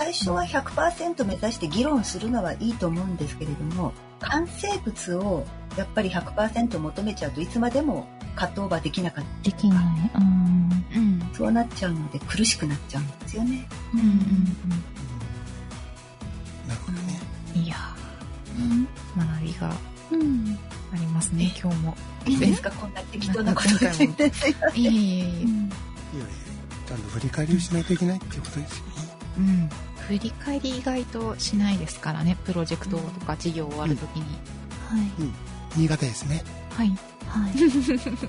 [0.00, 5.46] 最初は100%目指して議論するのはいいと思うんですけれども完成物を
[5.76, 9.84] やっぱり100%求めちゃうといつまでもカットオーバーできなかっできない。
[10.16, 10.70] うん。
[10.96, 11.20] うん。
[11.20, 14.06] たそうなっちゃうので苦しくなっちゃうんですよねうんうん
[16.66, 17.20] なるほどね。
[17.56, 17.60] うん。
[17.60, 17.76] いや
[18.58, 18.88] うん。
[19.22, 19.72] ー、学びが
[20.12, 20.58] うん。
[20.92, 21.96] ありますね、今日も。
[22.26, 22.70] いいですか？
[22.72, 23.68] こんな適当なこと
[23.98, 25.20] 言ってすいませんいえいえいえ。
[25.20, 25.46] いやいや、
[26.86, 28.92] ちゃんと振り返りをしないといけないっていうことですよね。
[29.38, 29.70] うん。
[30.08, 34.22] 振り返り意外としないですからね、プロジェクトとか事業終わるときに。
[34.88, 35.10] はい。
[35.76, 36.42] 新潟ですね。
[36.76, 36.88] はい。
[37.28, 37.52] はい。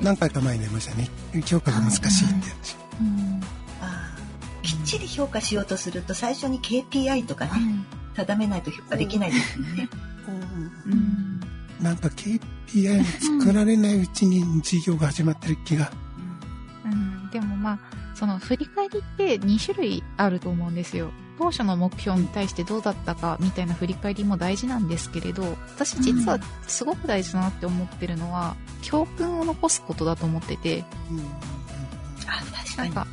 [0.04, 1.10] 何回か前に出ましたね。
[1.46, 2.76] 評価が難しいって話。
[3.02, 3.42] うん。
[3.82, 7.62] あーきっちり評価しようとすると最初に KPI とかねはい。
[8.14, 9.90] 定めないと評価できないですよね
[10.28, 11.42] うん。
[11.82, 15.92] なんか KPI も作られないうちに事業が始まってる気が。
[16.86, 17.30] うん。
[17.32, 17.80] でもまあ、
[18.16, 21.12] その振り返りって2種類あると思うんですよ。
[21.40, 30.86] 当初の目標に対してどうだったかみたいな振り返りも大事なんですけれど、私実はすごく大事だなって思ってるのは、教訓を残すことだと思ってて、
[32.28, 33.08] あ確かになんか、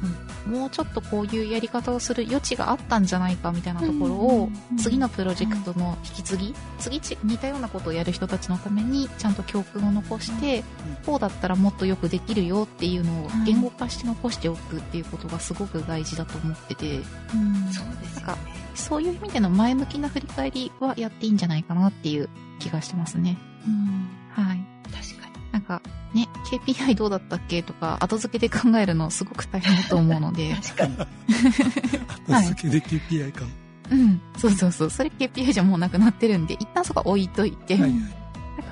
[0.47, 10.65] もうちょっとこういうやり方をする余地があったんじゃないかみたいなところを、次のプロジェクトの引き継ぎ、次ち似たようなことをやる人たちのためにちゃんと教訓を残して、
[11.05, 17.03] こうだったらもっとよくできるよっていうのをはい言語化して残しておくっていうことがすごく大事だと思ってて、うん。
[17.73, 22.29] そうですよねそういう意味での前向きな振り返りはやっていいんじゃないかなっていう
[22.61, 23.37] 気がしてますね。
[23.67, 24.09] うん。
[24.31, 24.78] はい。
[25.53, 25.83] なんか、
[26.13, 30.97] ね、KPI どうだったっけとか、後付けで考えるのすごく大変だと思うので、 確かに
[32.29, 33.51] 後付けで KPI かも。
[33.91, 34.91] うん、そうそうそう。
[34.91, 37.93] それ KPI じゃもうなくなってるんで、一旦そこは置いといて、はいはい。
[37.93, 38.13] なんか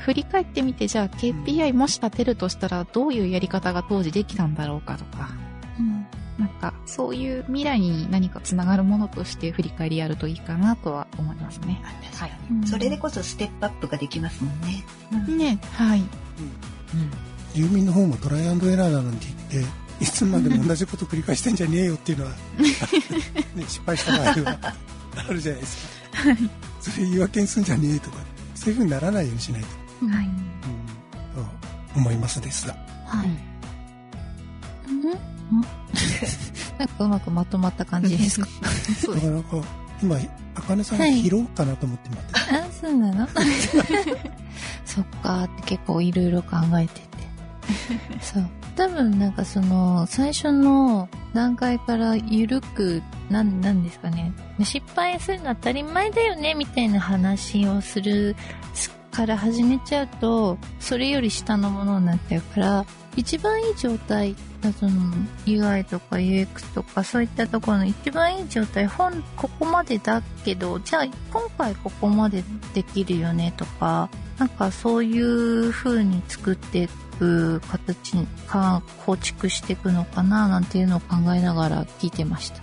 [0.01, 5.31] 振り返ってみて、じゃあ KPI もし立てるとしたら、どういうやり方が当時できたんだろうかとか、
[5.79, 6.07] うん。
[6.39, 11.81] なんか、そういう未来に何かつながるものとして振り返りやるといいかなとは思いますね。
[11.83, 14.85] あ確かに、うんそれでこそステップアップができますもんね
[15.29, 16.03] ね、はい。
[17.55, 22.33] 住民の方もトライアンドエラーだなんて言って、いつまでも同じこと繰り返してんじゃねえよっていうのは、
[23.55, 24.75] ね、失敗した場合は
[25.29, 25.91] あるじゃないですか。
[26.81, 28.19] それ言い訳にすんじゃねえとか、
[28.55, 30.27] そういう風にならないようにしないと、はい。
[30.27, 31.51] うん、と
[31.97, 32.75] 思いますですが。
[33.07, 33.29] はい。
[34.89, 35.03] うん
[36.79, 38.49] なんかうまくまとまった感じですか？
[39.01, 39.27] そうです。
[39.27, 39.57] だからなんか、
[40.03, 40.17] 今、
[40.57, 42.41] あかねさんはい拾おうかなと思って待ってた。
[42.41, 43.29] あ、そうなの？
[44.85, 47.07] そっかーって結構いろいろ考えてて。
[48.21, 48.49] そう。
[48.77, 54.33] 多分なんかその、最初の段階から緩く、なん、なんですかね。
[54.63, 58.37] 失敗するの当たり前だよね、みたいな話をする
[59.11, 62.85] から始めちゃうと、それより下のものになっちゃうから、
[63.17, 64.37] 一番いい状態、
[64.73, 64.93] その
[65.45, 72.43] UI とか UX とかそういったところの一番いい状態、本、ここまでだけど、じゃあ今回ここまで
[72.75, 74.09] できるよねとか、
[74.39, 76.89] なんかそういう風に作ってい
[77.19, 82.61] く形にか構築していくのかななんていうのを考えながら聞いてました。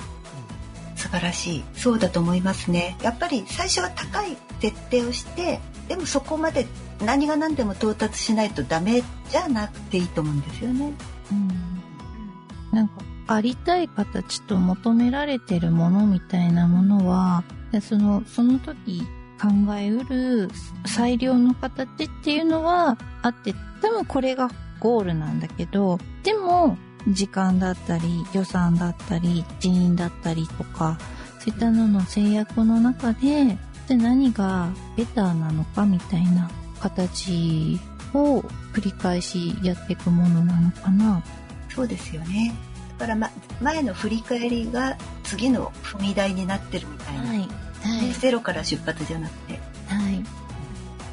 [0.96, 1.64] 素晴らしい。
[1.76, 2.96] そうだと思いますね。
[3.02, 6.66] やっぱり最初は高い設定をしてでもそこまで
[7.02, 10.94] 何が何でも到達しないとダメじゃなくていいと思うんですよね。
[11.32, 11.73] うん
[12.74, 12.96] なんか、
[13.28, 17.44] ありたい形と求められてるものみたいなものは、
[17.82, 19.04] その、その時
[19.40, 20.50] 考えうる
[20.86, 24.50] 最良の形っていうのはあって、多分これが
[24.80, 30.98] ゴールなんだけど、でも、時間だったり、予算だったり、人員だったりとか、
[31.40, 33.58] そういったのの制約の中で、
[33.88, 36.50] で何がベターなのかみたいな
[36.80, 37.80] 形
[38.14, 38.40] を
[38.74, 41.22] 繰り返しやっていくものなのかな。
[41.76, 42.54] そうですよね。
[42.98, 43.30] だから、ま、
[43.62, 47.38] 前の振り返りが次の踏み台になってるみたいな、はい。
[47.40, 47.48] ね
[48.20, 49.54] ゼロから出発じゃなくて。
[49.88, 50.24] はい。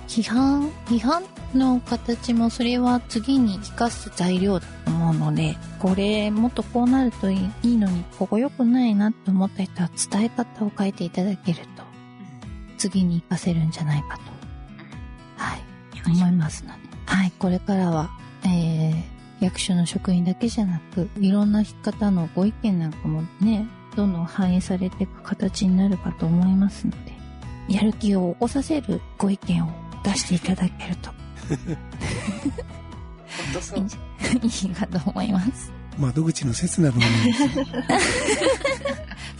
[0.07, 0.71] 批判？
[0.87, 1.23] 批判
[1.55, 11.83] の形もそれは次に生かす材料だと思うので、これもっとこうなるといいいいのに、ここ良くないなって思った人は伝え方を変えていただけると、
[12.77, 14.23] 次に活かせるんじゃないかと、
[15.37, 15.63] はい、
[16.07, 16.81] 思いますので。
[17.07, 18.11] はい、これからは、
[18.45, 19.03] えー、
[19.41, 23.67] 役所の職員だけじゃなく、いろんな方のご意見なんかもね、
[23.97, 27.13] どんどん反映されていく形になるかと思いますので、
[27.69, 29.71] やる気を起こさせるご意見を
[30.05, 31.11] 出していただけると
[34.43, 35.73] いいかと思います。
[35.99, 37.49] 窓口の切なるものです。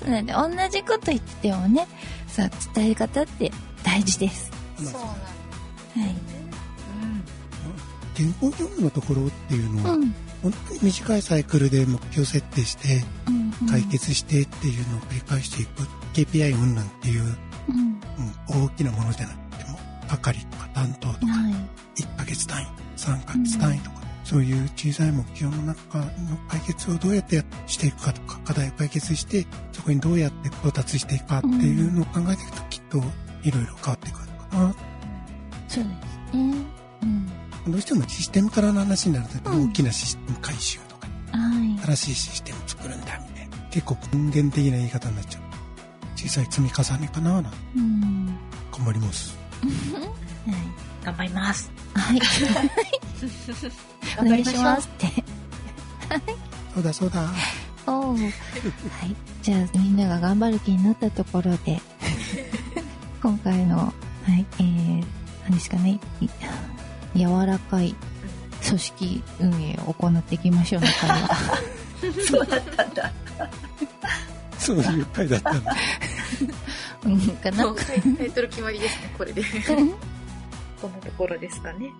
[0.01, 1.87] そうなんで、同じこと言っててもね、
[2.27, 4.51] さあ、伝え方って大事です。
[4.95, 6.40] まあはい。
[8.21, 10.15] 原稿業務のところっていうのは、うん。
[10.43, 13.69] 本当に短いサイクルで目標設定して、うん。
[13.69, 15.83] 解決してっていうのを繰り返していく。
[16.13, 18.01] KPI 云々っていう、うん。
[18.57, 21.55] うん、大きなものじゃなくても、係とか担当とか、はい。
[22.03, 22.67] 1ヶ月単位、
[22.97, 26.05] 3ヶ月単位とか、そういう小さい目標の中の
[26.49, 32.99] 解決をどうやってしていくかとか、課題を解決して、そこにどうやって到達していくかっていうのを考えていくと、きっと
[33.43, 34.75] いろいろ変わってくるのかな。
[35.69, 35.91] そうで
[36.33, 36.70] すね。
[37.71, 37.73] うん。
[37.73, 41.79] どうしてもシステムからの話になると、うん大きなシステム改修とか、はい。
[41.85, 43.57] 新しいシステム作るんだみたいな。
[43.71, 45.43] 結構根源的な言い方になっちゃう。
[46.17, 47.51] 小さい積み重ねかなな。
[48.73, 49.37] 頑張ります。
[49.63, 50.55] はい。
[51.05, 51.71] 頑張ります。
[51.95, 52.21] はい。
[54.19, 55.25] お願いしますって。
[56.75, 57.31] そうだそうだ。
[57.87, 58.31] おうはい。
[59.43, 61.81] じゃあ、みんなが頑張る気になったところで、
[63.23, 63.93] 今回の、は
[64.37, 65.05] い、えー、
[65.45, 66.29] 何ですかね、い
[67.15, 67.95] 柔らかい
[68.67, 71.29] 組織運営を行っていきましょうの会は。
[72.29, 73.13] そうだったんだ。
[74.59, 75.75] そういう回だったんだ。
[77.05, 77.67] うん、かな。
[77.67, 77.75] は
[78.19, 79.43] タイトル決まりですね、これで。
[80.81, 81.87] こんなところですかね。
[81.87, 81.91] い。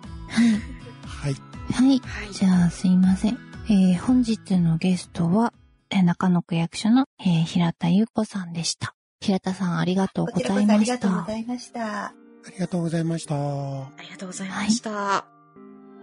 [1.05, 1.35] はい。
[1.73, 1.99] はい。
[1.99, 2.33] はい。
[2.33, 3.37] じゃあ、すいません。
[3.67, 5.53] えー、本日のゲストは、
[5.89, 8.95] えー中野区役所の、えー平田優子さんでした。
[9.19, 10.93] 平田さん、ありがとうこごちらこそありざいました。
[10.93, 12.20] がとうございました。
[12.45, 13.35] ありがとうございました。
[13.35, 15.25] ありがとうございました。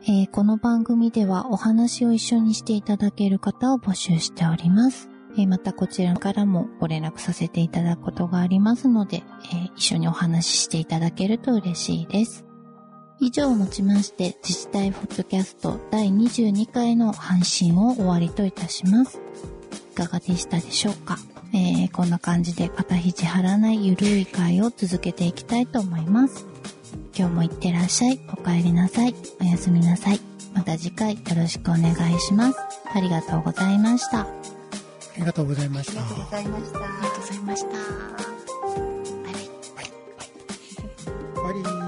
[0.03, 5.09] えーこの番組ではお話を一緒にしていただける方を募集しております。
[5.37, 9.23] えーまたこちらからもご連絡させていただくことがありますので、
[9.53, 12.45] えー一緒にお話ししていただけると嬉しいです。
[13.21, 19.21] 以上をもちまして自治体ポッドキャスト第22回の配信を終わりといたします。
[19.91, 21.19] いかがでしたでしょうか、
[21.53, 26.47] えーこんな感じで肩肘張らないゆるい会を続けていきたいと思います。
[27.17, 28.21] 今日もいってらっしゃい。
[28.33, 29.15] お帰りなさい。
[29.41, 30.21] おやすみなさい。
[30.55, 32.59] また次回よろしくお願いします。
[32.95, 34.21] ありがとうございました。
[34.21, 34.27] あ
[35.17, 36.17] りがとうございましたありが。
[36.17, 36.79] とうございました。
[36.79, 37.69] ありがとうございました。
[37.69, 37.75] バ
[39.31, 39.45] イバイ。
[41.35, 41.88] 終わり。